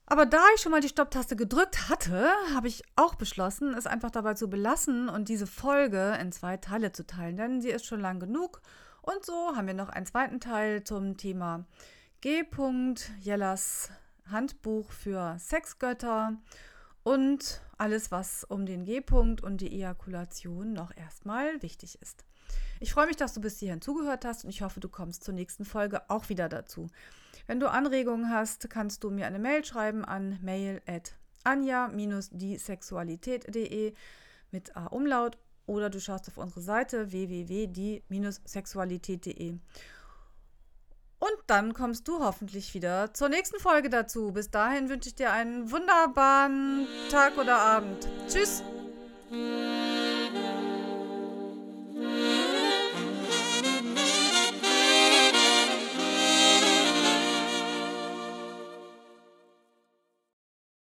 Aber 0.05 0.27
da 0.27 0.45
ich 0.55 0.61
schon 0.61 0.73
mal 0.73 0.83
die 0.83 0.91
Stopptaste 0.91 1.35
gedrückt 1.35 1.89
hatte, 1.89 2.29
habe 2.55 2.69
ich 2.69 2.83
auch 2.95 3.15
beschlossen, 3.15 3.73
es 3.73 3.87
einfach 3.87 4.11
dabei 4.11 4.35
zu 4.35 4.51
belassen 4.51 5.09
und 5.09 5.31
diese 5.31 5.47
Folge 5.47 6.19
in 6.21 6.31
zwei 6.31 6.59
Teile 6.59 6.93
zu 6.93 7.07
teilen, 7.07 7.39
denn 7.39 7.63
sie 7.63 7.71
ist 7.71 7.87
schon 7.87 8.01
lang 8.01 8.21
genug. 8.21 8.61
Und 9.01 9.25
so 9.25 9.57
haben 9.57 9.67
wir 9.67 9.73
noch 9.73 9.89
einen 9.89 10.05
zweiten 10.05 10.41
Teil 10.41 10.85
zum 10.85 11.17
Thema 11.17 11.65
G. 12.21 12.45
Jellas 13.21 13.89
Handbuch 14.31 14.91
für 14.93 15.39
Sexgötter 15.39 16.37
und 17.09 17.63
alles, 17.79 18.11
was 18.11 18.45
um 18.45 18.67
den 18.67 18.85
G-Punkt 18.85 19.43
und 19.43 19.63
die 19.63 19.73
Ejakulation 19.73 20.75
noch 20.75 20.95
erstmal 20.95 21.63
wichtig 21.63 21.99
ist. 22.03 22.27
Ich 22.81 22.93
freue 22.93 23.07
mich, 23.07 23.17
dass 23.17 23.33
du 23.33 23.41
bis 23.41 23.59
hierhin 23.59 23.81
zugehört 23.81 24.27
hast 24.27 24.45
und 24.45 24.51
ich 24.51 24.61
hoffe, 24.61 24.81
du 24.81 24.91
kommst 24.91 25.25
zur 25.25 25.33
nächsten 25.33 25.65
Folge 25.65 26.11
auch 26.11 26.29
wieder 26.29 26.51
dazu. 26.51 26.89
Wenn 27.47 27.61
du 27.61 27.71
Anregungen 27.71 28.31
hast, 28.31 28.69
kannst 28.69 29.05
du 29.05 29.11
mir 29.11 29.27
eine 29.27 29.39
Mail 29.39 29.65
schreiben 29.65 30.05
an 30.05 30.39
mail 30.43 30.83
at 30.87 31.15
anja-diesexualität.de 31.45 33.95
mit 34.51 34.77
A 34.77 34.89
Umlaut 34.89 35.39
oder 35.65 35.89
du 35.89 36.01
schaust 36.01 36.29
auf 36.29 36.37
unsere 36.37 36.61
Seite 36.61 37.11
www.die-sexualität.de. 37.11 39.55
Und 41.19 41.37
dann 41.47 41.75
kommst 41.75 42.07
du 42.07 42.21
hoffentlich 42.21 42.75
wieder 42.75 43.13
zur 43.13 43.29
nächsten 43.29 43.59
Folge 43.59 43.91
dazu. 43.91 44.33
Bis 44.33 44.51
dahin 44.51 44.89
wünsche 44.89 45.09
ich 45.09 45.17
dir 45.17 45.33
einen 45.33 45.71
wunderbaren 45.71 46.87
Tag 47.11 47.37
oder 47.39 47.59
Abend. 47.59 48.09
Tschüss! 48.29 48.63